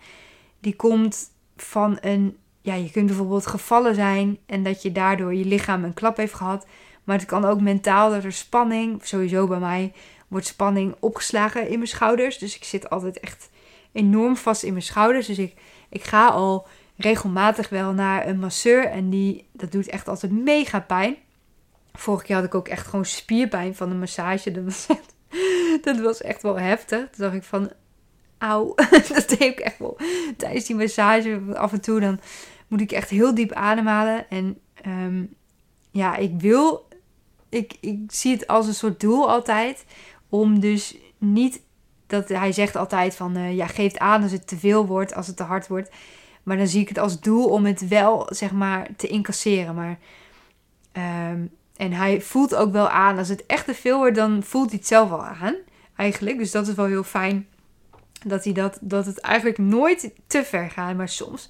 Die 0.59 0.75
komt 0.75 1.31
van 1.57 1.97
een. 2.01 2.37
Ja, 2.69 2.75
je 2.75 2.91
kunt 2.91 3.05
bijvoorbeeld 3.05 3.47
gevallen 3.47 3.95
zijn 3.95 4.37
en 4.45 4.63
dat 4.63 4.81
je 4.81 4.91
daardoor 4.91 5.33
je 5.33 5.45
lichaam 5.45 5.83
een 5.83 5.93
klap 5.93 6.17
heeft 6.17 6.33
gehad. 6.33 6.65
Maar 7.03 7.17
het 7.17 7.27
kan 7.27 7.45
ook 7.45 7.61
mentaal 7.61 8.09
dat 8.09 8.23
er 8.23 8.31
spanning, 8.31 8.99
sowieso 9.03 9.47
bij 9.47 9.59
mij, 9.59 9.93
wordt 10.27 10.45
spanning 10.45 10.95
opgeslagen 10.99 11.67
in 11.67 11.75
mijn 11.75 11.87
schouders. 11.87 12.37
Dus 12.37 12.55
ik 12.55 12.63
zit 12.63 12.89
altijd 12.89 13.19
echt 13.19 13.49
enorm 13.91 14.37
vast 14.37 14.63
in 14.63 14.71
mijn 14.71 14.83
schouders. 14.83 15.27
Dus 15.27 15.37
ik, 15.37 15.53
ik 15.89 16.03
ga 16.03 16.27
al 16.27 16.67
regelmatig 16.97 17.69
wel 17.69 17.93
naar 17.93 18.27
een 18.27 18.39
masseur 18.39 18.85
en 18.85 19.09
die, 19.09 19.47
dat 19.51 19.71
doet 19.71 19.87
echt 19.87 20.07
altijd 20.07 20.31
mega 20.31 20.79
pijn. 20.79 21.15
Vorige 21.93 22.25
keer 22.25 22.35
had 22.35 22.45
ik 22.45 22.55
ook 22.55 22.67
echt 22.67 22.87
gewoon 22.87 23.05
spierpijn 23.05 23.75
van 23.75 23.89
de 23.89 23.95
massage. 23.95 24.51
Dat 24.51 24.63
was 24.63 24.87
echt 24.87 25.15
dat 25.85 25.99
was 25.99 26.21
echt 26.21 26.41
wel 26.41 26.59
heftig. 26.59 26.99
Toen 26.99 27.09
dacht 27.25 27.35
ik 27.35 27.43
van, 27.43 27.71
auw. 28.37 28.75
dat 29.13 29.29
deed 29.29 29.41
ik 29.41 29.59
echt 29.59 29.79
wel. 29.79 29.97
Tijdens 30.37 30.65
die 30.65 30.75
massage 30.75 31.41
af 31.53 31.71
en 31.71 31.81
toe 31.81 31.99
dan 31.99 32.19
moet 32.69 32.81
ik 32.81 32.91
echt 32.91 33.09
heel 33.09 33.35
diep 33.35 33.51
ademhalen. 33.51 34.29
En 34.29 34.59
ehm, 34.73 35.23
ja, 35.91 36.15
ik 36.15 36.31
wil... 36.37 36.87
Ik, 37.49 37.77
ik 37.79 37.99
zie 38.07 38.33
het 38.33 38.47
als 38.47 38.67
een 38.67 38.73
soort 38.73 38.99
doel 38.99 39.29
altijd. 39.29 39.85
Om 40.29 40.59
dus 40.59 40.97
niet... 41.17 41.61
Dat, 42.07 42.29
hij 42.29 42.51
zegt 42.51 42.75
altijd 42.75 43.15
van, 43.15 43.37
uh, 43.37 43.55
ja, 43.55 43.67
geef 43.67 43.97
aan 43.97 44.21
als 44.21 44.31
het 44.31 44.47
te 44.47 44.57
veel 44.57 44.85
wordt, 44.85 45.15
als 45.15 45.27
het 45.27 45.37
te 45.37 45.43
hard 45.43 45.67
wordt. 45.67 45.89
Maar 46.43 46.57
dan 46.57 46.67
zie 46.67 46.81
ik 46.81 46.87
het 46.87 46.97
als 46.97 47.19
doel 47.19 47.49
om 47.49 47.65
het 47.65 47.87
wel, 47.87 48.27
zeg 48.29 48.51
maar, 48.51 48.87
te 48.97 49.07
incasseren. 49.07 49.75
Maar 49.75 49.97
um, 51.31 51.51
En 51.75 51.91
hij 51.93 52.21
voelt 52.21 52.55
ook 52.55 52.71
wel 52.71 52.89
aan, 52.89 53.17
als 53.17 53.29
het 53.29 53.45
echt 53.45 53.65
te 53.65 53.73
veel 53.73 53.97
wordt, 53.97 54.15
dan 54.15 54.43
voelt 54.43 54.69
hij 54.69 54.77
het 54.77 54.87
zelf 54.87 55.11
al 55.11 55.23
aan. 55.23 55.55
Eigenlijk. 55.95 56.37
Dus 56.37 56.51
dat 56.51 56.67
is 56.67 56.73
wel 56.73 56.85
heel 56.85 57.03
fijn. 57.03 57.47
Dat, 58.25 58.43
hij 58.43 58.53
dat, 58.53 58.77
dat 58.81 59.05
het 59.05 59.19
eigenlijk 59.19 59.57
nooit 59.57 60.11
te 60.27 60.43
ver 60.43 60.69
gaat, 60.69 60.95
maar 60.95 61.09
soms 61.09 61.49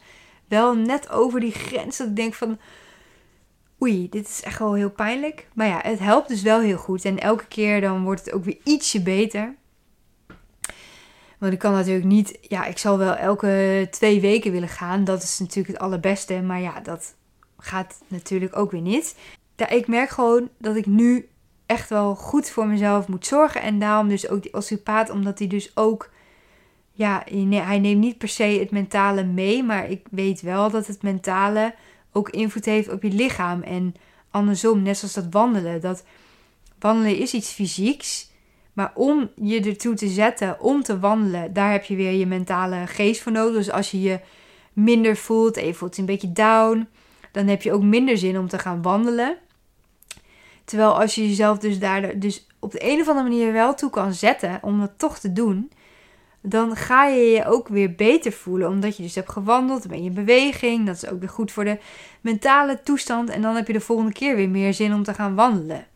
wel 0.49 0.75
net 0.75 1.09
over 1.09 1.39
die 1.39 1.51
grens. 1.51 1.97
Dat 1.97 2.07
ik 2.07 2.15
denk 2.15 2.33
van, 2.33 2.59
oei, 3.81 4.09
dit 4.09 4.27
is 4.27 4.41
echt 4.43 4.59
wel 4.59 4.73
heel 4.73 4.91
pijnlijk. 4.91 5.47
Maar 5.53 5.67
ja, 5.67 5.79
het 5.83 5.99
helpt 5.99 6.27
dus 6.27 6.41
wel 6.41 6.59
heel 6.59 6.77
goed. 6.77 7.05
En 7.05 7.19
elke 7.19 7.47
keer 7.47 7.81
dan 7.81 8.03
wordt 8.03 8.25
het 8.25 8.33
ook 8.33 8.43
weer 8.43 8.57
ietsje 8.63 9.01
beter. 9.01 9.55
Want 11.37 11.53
ik 11.53 11.59
kan 11.59 11.73
natuurlijk 11.73 12.05
niet, 12.05 12.37
ja, 12.41 12.65
ik 12.65 12.77
zal 12.77 12.97
wel 12.97 13.15
elke 13.15 13.87
twee 13.91 14.21
weken 14.21 14.51
willen 14.51 14.69
gaan. 14.69 15.03
Dat 15.03 15.23
is 15.23 15.39
natuurlijk 15.39 15.67
het 15.67 15.83
allerbeste. 15.83 16.41
Maar 16.41 16.61
ja, 16.61 16.79
dat 16.79 17.15
gaat 17.57 18.01
natuurlijk 18.07 18.57
ook 18.57 18.71
weer 18.71 18.81
niet. 18.81 19.15
Ja, 19.55 19.69
ik 19.69 19.87
merk 19.87 20.09
gewoon 20.09 20.49
dat 20.57 20.75
ik 20.75 20.85
nu 20.85 21.29
echt 21.65 21.89
wel 21.89 22.15
goed 22.15 22.49
voor 22.49 22.67
mezelf 22.67 23.07
moet 23.07 23.25
zorgen. 23.25 23.61
En 23.61 23.79
daarom 23.79 24.09
dus 24.09 24.29
ook 24.29 24.41
die 24.41 24.53
osteopaat, 24.53 25.09
omdat 25.09 25.39
hij 25.39 25.47
dus 25.47 25.77
ook, 25.77 26.09
ja, 26.99 27.23
hij 27.49 27.79
neemt 27.79 28.01
niet 28.01 28.17
per 28.17 28.27
se 28.27 28.43
het 28.43 28.71
mentale 28.71 29.23
mee. 29.23 29.63
Maar 29.63 29.89
ik 29.89 30.05
weet 30.11 30.41
wel 30.41 30.69
dat 30.69 30.87
het 30.87 31.01
mentale 31.01 31.75
ook 32.11 32.29
invloed 32.29 32.65
heeft 32.65 32.91
op 32.91 33.03
je 33.03 33.11
lichaam. 33.11 33.61
En 33.61 33.95
andersom, 34.31 34.81
net 34.81 34.97
zoals 34.97 35.13
dat 35.13 35.27
wandelen. 35.29 35.81
Dat 35.81 36.03
wandelen 36.79 37.17
is 37.17 37.33
iets 37.33 37.51
fysieks. 37.51 38.29
Maar 38.73 38.91
om 38.95 39.29
je 39.35 39.61
ertoe 39.61 39.95
te 39.95 40.07
zetten 40.07 40.59
om 40.59 40.83
te 40.83 40.99
wandelen, 40.99 41.53
daar 41.53 41.71
heb 41.71 41.83
je 41.83 41.95
weer 41.95 42.11
je 42.11 42.25
mentale 42.25 42.87
geest 42.87 43.21
voor 43.21 43.31
nodig. 43.31 43.55
Dus 43.55 43.71
als 43.71 43.91
je 43.91 44.01
je 44.01 44.19
minder 44.73 45.15
voelt 45.17 45.57
en 45.57 45.65
je 45.65 45.73
voelt 45.73 45.95
je 45.95 46.01
een 46.01 46.07
beetje 46.07 46.31
down, 46.31 46.87
dan 47.31 47.47
heb 47.47 47.61
je 47.61 47.73
ook 47.73 47.83
minder 47.83 48.17
zin 48.17 48.39
om 48.39 48.47
te 48.47 48.59
gaan 48.59 48.81
wandelen. 48.81 49.37
Terwijl 50.65 50.99
als 50.99 51.15
je 51.15 51.27
jezelf 51.27 51.57
dus 51.57 51.79
daar 51.79 52.19
dus 52.19 52.47
op 52.59 52.71
de 52.71 52.91
een 52.91 52.99
of 52.99 53.07
andere 53.07 53.29
manier 53.29 53.53
wel 53.53 53.73
toe 53.73 53.89
kan 53.89 54.13
zetten 54.13 54.59
om 54.61 54.79
dat 54.79 54.91
toch 54.97 55.19
te 55.19 55.33
doen, 55.33 55.71
dan 56.41 56.75
ga 56.75 57.05
je 57.05 57.21
je 57.21 57.45
ook 57.45 57.67
weer 57.67 57.95
beter 57.95 58.31
voelen. 58.31 58.69
Omdat 58.69 58.97
je 58.97 59.03
dus 59.03 59.15
hebt 59.15 59.31
gewandeld, 59.31 59.79
dan 59.79 59.91
ben 59.91 60.03
je 60.03 60.09
in 60.09 60.15
beweging. 60.15 60.85
Dat 60.85 60.95
is 60.95 61.07
ook 61.09 61.19
weer 61.19 61.29
goed 61.29 61.51
voor 61.51 61.63
de 61.63 61.79
mentale 62.21 62.81
toestand. 62.83 63.29
En 63.29 63.41
dan 63.41 63.55
heb 63.55 63.67
je 63.67 63.73
de 63.73 63.79
volgende 63.79 64.11
keer 64.11 64.35
weer 64.35 64.49
meer 64.49 64.73
zin 64.73 64.93
om 64.93 65.03
te 65.03 65.13
gaan 65.13 65.35
wandelen. 65.35 65.87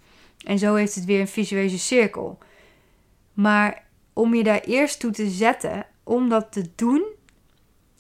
En 0.46 0.60
zo 0.60 0.76
heeft 0.76 0.96
het 0.96 1.06
weer 1.06 1.20
een 1.20 1.28
visuele 1.28 1.78
cirkel. 1.78 2.38
Maar 3.34 3.84
om 4.14 4.34
je 4.34 4.44
daar 4.44 4.60
eerst 4.60 5.00
toe 5.00 5.12
te 5.12 5.30
zetten, 5.30 5.86
om 6.04 6.30
dat 6.30 6.52
te 6.52 6.70
doen, 6.76 7.04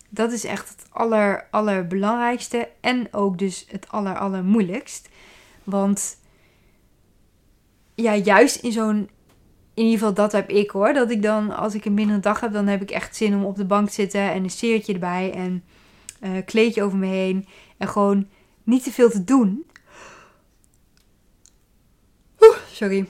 dat 0.09 0.31
is 0.31 0.43
echt 0.43 0.69
het 0.69 0.85
aller, 0.89 1.47
allerbelangrijkste. 1.51 2.69
En 2.81 3.13
ook 3.13 3.37
dus 3.37 3.65
het 3.69 3.89
aller, 3.89 4.17
allermoeilijkst. 4.17 5.09
Want 5.63 6.17
ja, 7.95 8.15
juist 8.15 8.55
in 8.55 8.71
zo'n. 8.71 9.09
In 9.73 9.83
ieder 9.83 9.99
geval, 9.99 10.13
dat 10.13 10.31
heb 10.31 10.49
ik 10.49 10.69
hoor. 10.69 10.93
Dat 10.93 11.11
ik 11.11 11.21
dan, 11.21 11.55
als 11.55 11.75
ik 11.75 11.85
een 11.85 11.93
mindere 11.93 12.19
dag 12.19 12.39
heb, 12.39 12.53
dan 12.53 12.67
heb 12.67 12.81
ik 12.81 12.91
echt 12.91 13.15
zin 13.15 13.35
om 13.35 13.45
op 13.45 13.55
de 13.55 13.65
bank 13.65 13.87
te 13.87 13.93
zitten 13.93 14.31
en 14.31 14.43
een 14.43 14.49
seertje 14.49 14.93
erbij 14.93 15.33
en 15.33 15.63
uh, 16.23 16.31
kleedje 16.45 16.83
over 16.83 16.97
me 16.97 17.05
heen. 17.05 17.47
En 17.77 17.87
gewoon 17.87 18.27
niet 18.63 18.83
te 18.83 18.91
veel 18.91 19.09
te 19.09 19.23
doen. 19.23 19.65
Oeh, 22.39 22.57
sorry. 22.71 23.07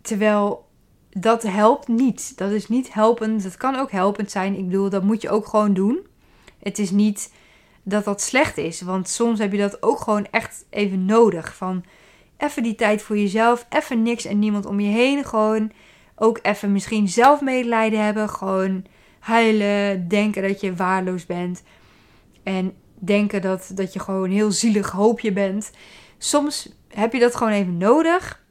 Terwijl 0.00 0.68
dat 1.10 1.42
helpt 1.42 1.88
niet. 1.88 2.38
Dat 2.38 2.50
is 2.50 2.68
niet 2.68 2.94
helpend. 2.94 3.42
Dat 3.42 3.56
kan 3.56 3.74
ook 3.74 3.90
helpend 3.90 4.30
zijn. 4.30 4.56
Ik 4.56 4.64
bedoel, 4.64 4.90
dat 4.90 5.02
moet 5.02 5.22
je 5.22 5.30
ook 5.30 5.46
gewoon 5.46 5.74
doen. 5.74 6.06
Het 6.62 6.78
is 6.78 6.90
niet 6.90 7.32
dat 7.82 8.04
dat 8.04 8.20
slecht 8.20 8.56
is. 8.56 8.80
Want 8.80 9.08
soms 9.08 9.38
heb 9.38 9.52
je 9.52 9.58
dat 9.58 9.82
ook 9.82 10.00
gewoon 10.00 10.26
echt 10.30 10.64
even 10.70 11.04
nodig. 11.04 11.54
Van 11.54 11.84
even 12.42 12.62
die 12.62 12.74
tijd 12.74 13.02
voor 13.02 13.18
jezelf. 13.18 13.66
Even 13.68 14.02
niks 14.02 14.24
en 14.24 14.38
niemand 14.38 14.66
om 14.66 14.80
je 14.80 14.90
heen. 14.90 15.24
Gewoon 15.24 15.72
ook 16.16 16.38
even 16.42 16.72
misschien 16.72 17.08
zelf 17.08 17.40
medelijden 17.40 18.04
hebben. 18.04 18.28
Gewoon 18.28 18.84
huilen. 19.18 20.08
Denken 20.08 20.42
dat 20.42 20.60
je 20.60 20.74
waarloos 20.74 21.26
bent. 21.26 21.62
En 22.42 22.72
denken 22.98 23.42
dat, 23.42 23.70
dat 23.74 23.92
je 23.92 23.98
gewoon 23.98 24.24
een 24.24 24.30
heel 24.30 24.52
zielig 24.52 24.90
hoopje 24.90 25.32
bent. 25.32 25.70
Soms 26.18 26.72
heb 26.88 27.12
je 27.12 27.18
dat 27.18 27.34
gewoon 27.36 27.52
even 27.52 27.76
nodig. 27.76 28.42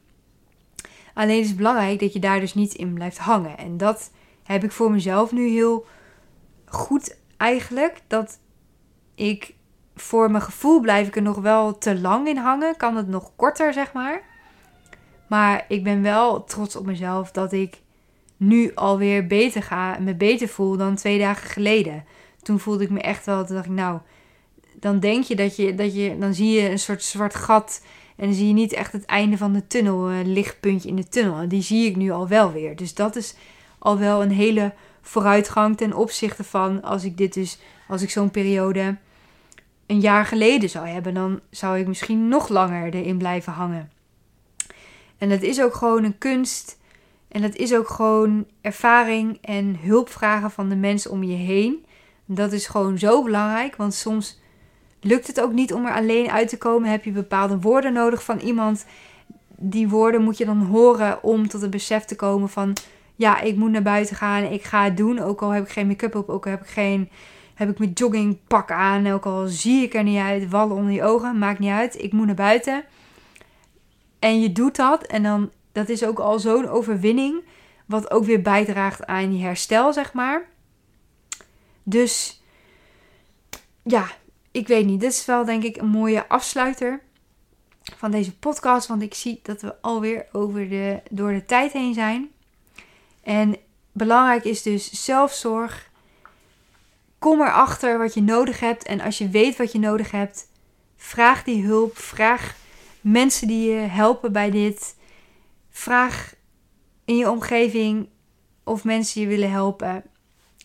Alleen 1.14 1.40
is 1.40 1.48
het 1.48 1.56
belangrijk 1.56 2.00
dat 2.00 2.12
je 2.12 2.18
daar 2.18 2.40
dus 2.40 2.54
niet 2.54 2.74
in 2.74 2.94
blijft 2.94 3.18
hangen. 3.18 3.58
En 3.58 3.76
dat 3.76 4.10
heb 4.42 4.64
ik 4.64 4.72
voor 4.72 4.90
mezelf 4.90 5.32
nu 5.32 5.48
heel 5.48 5.86
goed 6.64 7.16
eigenlijk. 7.36 8.00
Dat 8.06 8.38
ik 9.14 9.54
voor 10.00 10.30
mijn 10.30 10.42
gevoel 10.42 10.80
blijf 10.80 11.06
ik 11.06 11.16
er 11.16 11.22
nog 11.22 11.36
wel 11.36 11.78
te 11.78 12.00
lang 12.00 12.28
in 12.28 12.36
hangen. 12.36 12.76
Kan 12.76 12.96
het 12.96 13.08
nog 13.08 13.30
korter, 13.36 13.72
zeg 13.72 13.92
maar. 13.92 14.22
Maar 15.26 15.64
ik 15.68 15.84
ben 15.84 16.02
wel 16.02 16.44
trots 16.44 16.76
op 16.76 16.86
mezelf 16.86 17.30
dat 17.30 17.52
ik 17.52 17.80
nu 18.36 18.74
alweer 18.74 19.26
beter 19.26 19.62
ga. 19.62 19.98
Me 19.98 20.14
beter 20.14 20.48
voel 20.48 20.76
dan 20.76 20.94
twee 20.94 21.18
dagen 21.18 21.50
geleden. 21.50 22.04
Toen 22.42 22.60
voelde 22.60 22.84
ik 22.84 22.90
me 22.90 23.00
echt 23.00 23.26
wel. 23.26 23.46
Toen 23.46 23.54
dacht 23.54 23.66
ik, 23.66 23.72
nou, 23.72 23.98
dan 24.74 25.00
denk 25.00 25.24
je 25.24 25.36
dat 25.36 25.56
je, 25.56 25.74
dat 25.74 25.94
je. 25.94 26.18
Dan 26.18 26.34
zie 26.34 26.50
je 26.60 26.70
een 26.70 26.78
soort 26.78 27.02
zwart 27.02 27.34
gat 27.34 27.82
en 28.16 28.26
dan 28.26 28.34
zie 28.34 28.46
je 28.46 28.52
niet 28.52 28.72
echt 28.72 28.92
het 28.92 29.04
einde 29.04 29.36
van 29.36 29.52
de 29.52 29.66
tunnel, 29.66 30.10
een 30.10 30.26
eh, 30.26 30.32
lichtpuntje 30.32 30.88
in 30.88 30.96
de 30.96 31.08
tunnel. 31.08 31.38
En 31.38 31.48
die 31.48 31.62
zie 31.62 31.86
ik 31.86 31.96
nu 31.96 32.10
al 32.10 32.28
wel 32.28 32.52
weer. 32.52 32.76
Dus 32.76 32.94
dat 32.94 33.16
is 33.16 33.34
al 33.78 33.98
wel 33.98 34.22
een 34.22 34.30
hele 34.30 34.72
vooruitgang 35.02 35.76
ten 35.76 35.92
opzichte 35.92 36.44
van 36.44 36.82
als 36.82 37.04
ik 37.04 37.16
dit 37.16 37.34
dus, 37.34 37.58
als 37.88 38.02
ik 38.02 38.10
zo'n 38.10 38.30
periode 38.30 38.96
een 39.90 40.00
jaar 40.00 40.26
geleden 40.26 40.70
zou 40.70 40.86
hebben, 40.86 41.14
dan 41.14 41.40
zou 41.50 41.78
ik 41.78 41.86
misschien 41.86 42.28
nog 42.28 42.48
langer 42.48 42.94
erin 42.94 43.18
blijven 43.18 43.52
hangen. 43.52 43.90
En 45.18 45.28
dat 45.28 45.42
is 45.42 45.62
ook 45.62 45.74
gewoon 45.74 46.04
een 46.04 46.18
kunst. 46.18 46.78
En 47.28 47.42
dat 47.42 47.54
is 47.54 47.74
ook 47.74 47.88
gewoon 47.88 48.46
ervaring 48.60 49.38
en 49.40 49.76
hulp 49.80 50.08
vragen 50.08 50.50
van 50.50 50.68
de 50.68 50.76
mensen 50.76 51.10
om 51.10 51.22
je 51.22 51.36
heen. 51.36 51.84
Dat 52.24 52.52
is 52.52 52.66
gewoon 52.66 52.98
zo 52.98 53.22
belangrijk, 53.22 53.76
want 53.76 53.94
soms 53.94 54.40
Lukt 55.00 55.26
het 55.26 55.40
ook 55.40 55.52
niet 55.52 55.72
om 55.72 55.86
er 55.86 55.94
alleen 55.94 56.30
uit 56.30 56.48
te 56.48 56.58
komen? 56.58 56.90
Heb 56.90 57.04
je 57.04 57.10
bepaalde 57.10 57.60
woorden 57.60 57.92
nodig 57.92 58.24
van 58.24 58.38
iemand? 58.38 58.86
Die 59.56 59.88
woorden 59.88 60.22
moet 60.22 60.38
je 60.38 60.44
dan 60.44 60.62
horen 60.62 61.22
om 61.22 61.48
tot 61.48 61.60
het 61.60 61.70
besef 61.70 62.04
te 62.04 62.16
komen 62.16 62.48
van... 62.48 62.76
Ja, 63.16 63.40
ik 63.40 63.56
moet 63.56 63.70
naar 63.70 63.82
buiten 63.82 64.16
gaan. 64.16 64.44
Ik 64.44 64.64
ga 64.64 64.84
het 64.84 64.96
doen. 64.96 65.18
Ook 65.20 65.42
al 65.42 65.50
heb 65.50 65.64
ik 65.64 65.70
geen 65.70 65.86
make-up 65.86 66.14
op. 66.14 66.28
Ook 66.28 66.44
al 66.44 66.50
heb 66.50 66.60
ik 66.60 66.68
geen... 66.68 67.08
Heb 67.60 67.70
ik 67.70 67.78
mijn 67.78 67.92
joggingpak 67.92 68.70
aan. 68.70 69.06
Ook 69.06 69.26
al 69.26 69.46
zie 69.46 69.82
ik 69.82 69.94
er 69.94 70.02
niet 70.02 70.18
uit. 70.18 70.48
Wallen 70.48 70.76
onder 70.76 70.92
je 70.92 71.02
ogen. 71.02 71.38
Maakt 71.38 71.58
niet 71.58 71.70
uit. 71.70 72.02
Ik 72.02 72.12
moet 72.12 72.26
naar 72.26 72.34
buiten. 72.34 72.84
En 74.18 74.40
je 74.40 74.52
doet 74.52 74.76
dat. 74.76 75.06
En 75.06 75.22
dan... 75.22 75.50
Dat 75.72 75.88
is 75.88 76.04
ook 76.04 76.18
al 76.18 76.38
zo'n 76.38 76.68
overwinning. 76.68 77.42
Wat 77.86 78.10
ook 78.10 78.24
weer 78.24 78.42
bijdraagt 78.42 79.06
aan 79.06 79.36
je 79.36 79.44
herstel, 79.44 79.92
zeg 79.92 80.12
maar. 80.12 80.48
Dus... 81.82 82.42
Ja, 83.82 84.06
ik 84.50 84.68
weet 84.68 84.86
niet. 84.86 85.00
Dit 85.00 85.12
is 85.12 85.24
wel 85.24 85.44
denk 85.44 85.62
ik 85.62 85.76
een 85.76 85.88
mooie 85.88 86.28
afsluiter 86.28 87.02
van 87.96 88.10
deze 88.10 88.36
podcast. 88.36 88.86
Want 88.86 89.02
ik 89.02 89.14
zie 89.14 89.40
dat 89.42 89.60
we 89.62 89.80
alweer 89.80 90.26
over 90.32 90.68
de, 90.68 91.00
door 91.10 91.32
de 91.32 91.44
tijd 91.44 91.72
heen 91.72 91.94
zijn. 91.94 92.30
En 93.22 93.56
belangrijk 93.92 94.44
is 94.44 94.62
dus 94.62 95.04
zelfzorg. 95.04 95.89
Kom 97.20 97.40
erachter 97.40 97.98
wat 97.98 98.14
je 98.14 98.22
nodig 98.22 98.60
hebt. 98.60 98.84
En 98.84 99.00
als 99.00 99.18
je 99.18 99.28
weet 99.28 99.56
wat 99.56 99.72
je 99.72 99.78
nodig 99.78 100.10
hebt, 100.10 100.48
vraag 100.96 101.44
die 101.44 101.64
hulp. 101.64 101.98
Vraag 101.98 102.56
mensen 103.00 103.46
die 103.46 103.70
je 103.70 103.78
helpen 103.78 104.32
bij 104.32 104.50
dit. 104.50 104.96
Vraag 105.70 106.34
in 107.04 107.16
je 107.16 107.30
omgeving 107.30 108.08
of 108.64 108.84
mensen 108.84 109.20
je 109.20 109.26
willen 109.26 109.50
helpen. 109.50 110.02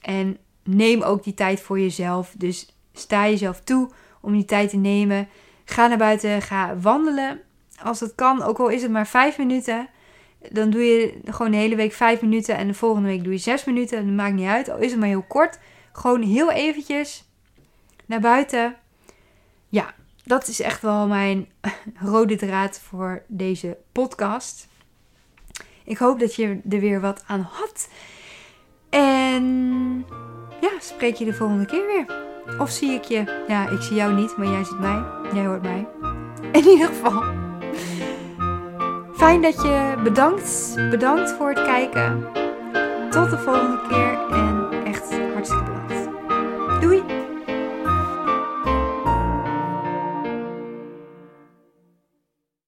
En 0.01 0.37
neem 0.63 1.01
ook 1.01 1.23
die 1.23 1.33
tijd 1.33 1.59
voor 1.59 1.79
jezelf. 1.79 2.33
Dus 2.37 2.75
sta 2.93 3.27
jezelf 3.27 3.61
toe 3.61 3.89
om 4.21 4.33
die 4.33 4.45
tijd 4.45 4.69
te 4.69 4.77
nemen. 4.77 5.27
Ga 5.65 5.87
naar 5.87 5.97
buiten, 5.97 6.41
ga 6.41 6.77
wandelen. 6.77 7.41
Als 7.83 7.99
dat 7.99 8.15
kan, 8.15 8.43
ook 8.43 8.59
al 8.59 8.69
is 8.69 8.81
het 8.81 8.91
maar 8.91 9.07
vijf 9.07 9.37
minuten. 9.37 9.87
Dan 10.49 10.69
doe 10.69 10.81
je 10.81 11.19
gewoon 11.25 11.51
de 11.51 11.57
hele 11.57 11.75
week 11.75 11.93
vijf 11.93 12.21
minuten. 12.21 12.57
En 12.57 12.67
de 12.67 12.73
volgende 12.73 13.07
week 13.07 13.23
doe 13.23 13.33
je 13.33 13.39
zes 13.39 13.63
minuten. 13.63 14.05
Dat 14.05 14.15
maakt 14.15 14.35
niet 14.35 14.47
uit. 14.47 14.69
Al 14.69 14.77
is 14.77 14.91
het 14.91 14.99
maar 14.99 15.09
heel 15.09 15.25
kort. 15.27 15.59
Gewoon 15.95 16.21
heel 16.21 16.51
eventjes 16.51 17.23
naar 18.05 18.19
buiten. 18.19 18.75
Ja, 19.69 19.93
dat 20.23 20.47
is 20.47 20.59
echt 20.61 20.81
wel 20.81 21.07
mijn 21.07 21.47
rode 22.11 22.35
draad 22.35 22.79
voor 22.79 23.23
deze 23.27 23.77
podcast. 23.91 24.67
Ik 25.83 25.97
hoop 25.97 26.19
dat 26.19 26.35
je 26.35 26.59
er 26.69 26.79
weer 26.79 27.01
wat 27.01 27.23
aan 27.27 27.49
had. 27.51 27.89
En 28.89 29.45
ja, 30.61 30.69
spreek 30.79 31.15
je 31.15 31.25
de 31.25 31.33
volgende 31.33 31.65
keer 31.65 31.85
weer. 31.85 32.23
Of 32.59 32.69
zie 32.69 32.91
ik 32.91 33.03
je? 33.03 33.43
Ja, 33.47 33.69
ik 33.69 33.81
zie 33.81 33.95
jou 33.95 34.13
niet, 34.13 34.37
maar 34.37 34.47
jij 34.47 34.63
ziet 34.63 34.79
mij. 34.79 35.03
Jij 35.33 35.45
hoort 35.45 35.61
mij. 35.61 35.87
In 36.61 36.67
ieder 36.67 36.87
geval. 36.87 37.23
Fijn 39.13 39.41
dat 39.41 39.61
je 39.61 39.99
bedankt. 40.03 40.75
Bedankt 40.89 41.31
voor 41.31 41.49
het 41.49 41.63
kijken. 41.63 42.27
Tot 43.09 43.29
de 43.29 43.37
volgende 43.37 43.87
keer 43.87 44.29
en 44.29 44.64